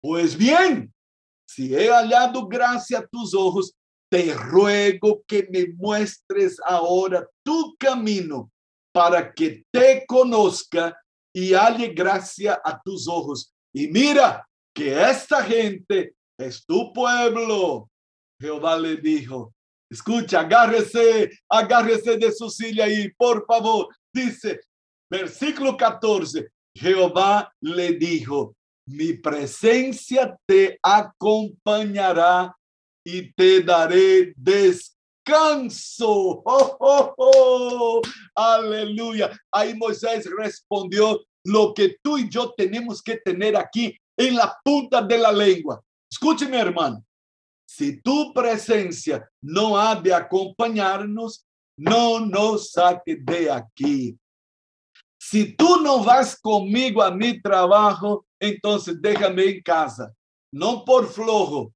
Pues 0.00 0.36
bien, 0.36 0.92
si 1.46 1.74
he 1.74 1.88
hallado 1.88 2.46
gracia 2.46 2.98
a 2.98 3.06
tus 3.06 3.34
ojos, 3.34 3.74
te 4.10 4.34
ruego 4.34 5.22
que 5.26 5.48
me 5.50 5.68
muestres 5.74 6.58
ahora 6.66 7.26
tu 7.42 7.74
camino 7.78 8.51
para 8.92 9.32
que 9.32 9.64
te 9.70 10.04
conozca 10.06 10.96
y 11.34 11.54
halle 11.54 11.88
gracia 11.88 12.60
a 12.62 12.80
tus 12.80 13.08
ojos. 13.08 13.52
Y 13.74 13.88
mira 13.88 14.46
que 14.74 15.02
esta 15.10 15.42
gente 15.42 16.14
es 16.38 16.64
tu 16.66 16.92
pueblo. 16.92 17.88
Jehová 18.40 18.78
le 18.78 18.96
dijo, 18.96 19.54
escucha, 19.90 20.40
agárrese, 20.40 21.30
agárrese 21.48 22.16
de 22.18 22.32
su 22.32 22.50
silla 22.50 22.84
ahí, 22.84 23.10
por 23.16 23.46
favor. 23.46 23.88
Dice, 24.12 24.60
versículo 25.10 25.76
14, 25.76 26.48
Jehová 26.74 27.52
le 27.60 27.92
dijo, 27.92 28.54
mi 28.86 29.14
presencia 29.14 30.36
te 30.46 30.78
acompañará 30.82 32.54
y 33.04 33.32
te 33.32 33.62
daré 33.62 34.32
descanso. 34.36 35.01
Oh, 35.30 36.42
oh, 36.44 37.14
oh, 37.16 38.02
aleluya. 38.34 39.30
Ahí 39.52 39.74
Moisés 39.74 40.28
respondió 40.36 41.24
lo 41.44 41.72
que 41.74 41.96
tú 42.02 42.18
y 42.18 42.28
yo 42.28 42.52
tenemos 42.56 43.02
que 43.02 43.16
tener 43.16 43.56
aquí 43.56 43.96
en 44.16 44.36
la 44.36 44.56
punta 44.64 45.02
de 45.02 45.18
la 45.18 45.32
lengua. 45.32 45.80
Escúcheme, 46.10 46.58
hermano. 46.58 47.04
Si 47.66 48.00
tu 48.02 48.32
presencia 48.34 49.28
no 49.40 49.78
ha 49.78 49.94
de 49.94 50.12
acompañarnos, 50.12 51.46
no 51.76 52.20
nos 52.20 52.72
saque 52.72 53.16
de 53.16 53.50
aquí. 53.50 54.18
Si 55.18 55.54
tú 55.54 55.80
no 55.80 56.04
vas 56.04 56.38
conmigo 56.38 57.02
a 57.02 57.10
mi 57.10 57.40
trabajo, 57.40 58.26
entonces 58.40 59.00
déjame 59.00 59.44
en 59.44 59.62
casa. 59.62 60.12
No 60.52 60.84
por 60.84 61.08
flojo, 61.08 61.72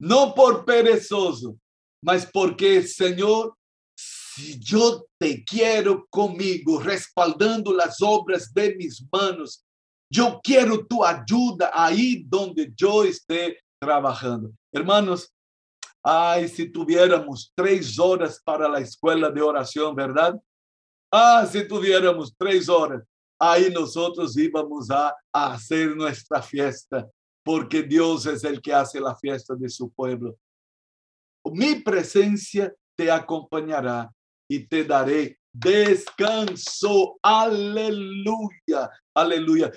no 0.00 0.34
por 0.34 0.64
perezoso, 0.64 1.56
mas 2.02 2.26
porque, 2.26 2.82
Señor, 2.82 3.56
si 3.96 4.58
yo 4.58 5.06
te 5.18 5.44
quiero 5.44 6.06
conmigo, 6.10 6.80
respaldando 6.80 7.72
las 7.72 8.02
obras 8.02 8.52
de 8.52 8.74
mis 8.76 9.04
manos, 9.10 9.64
yo 10.10 10.40
quiero 10.42 10.86
tu 10.86 11.04
ayuda 11.04 11.70
ahí 11.72 12.22
donde 12.26 12.72
yo 12.76 13.02
esté 13.04 13.58
trabajando. 13.80 14.50
Hermanos, 14.72 15.32
ay, 16.02 16.48
si 16.48 16.70
tuviéramos 16.70 17.52
tres 17.54 17.98
horas 17.98 18.40
para 18.44 18.68
la 18.68 18.80
escuela 18.80 19.30
de 19.30 19.42
oración, 19.42 19.94
¿verdad? 19.94 20.40
Ah, 21.10 21.46
si 21.50 21.66
tuviéramos 21.66 22.34
tres 22.36 22.68
horas, 22.68 23.02
ahí 23.38 23.70
nosotros 23.70 24.36
íbamos 24.36 24.90
a 24.90 25.14
hacer 25.32 25.96
nuestra 25.96 26.42
fiesta 26.42 27.08
porque 27.46 27.84
Dios 27.84 28.26
es 28.26 28.42
el 28.42 28.60
que 28.60 28.74
hace 28.74 28.98
la 28.98 29.14
fiesta 29.14 29.54
de 29.54 29.68
su 29.68 29.88
pueblo. 29.90 30.36
Mi 31.52 31.76
presencia 31.76 32.72
te 32.96 33.10
acompañará 33.10 34.10
y 34.48 34.66
te 34.66 34.84
daré 34.84 35.38
descanso. 35.52 37.18
Aleluya, 37.22 38.90
aleluya. 39.14 39.72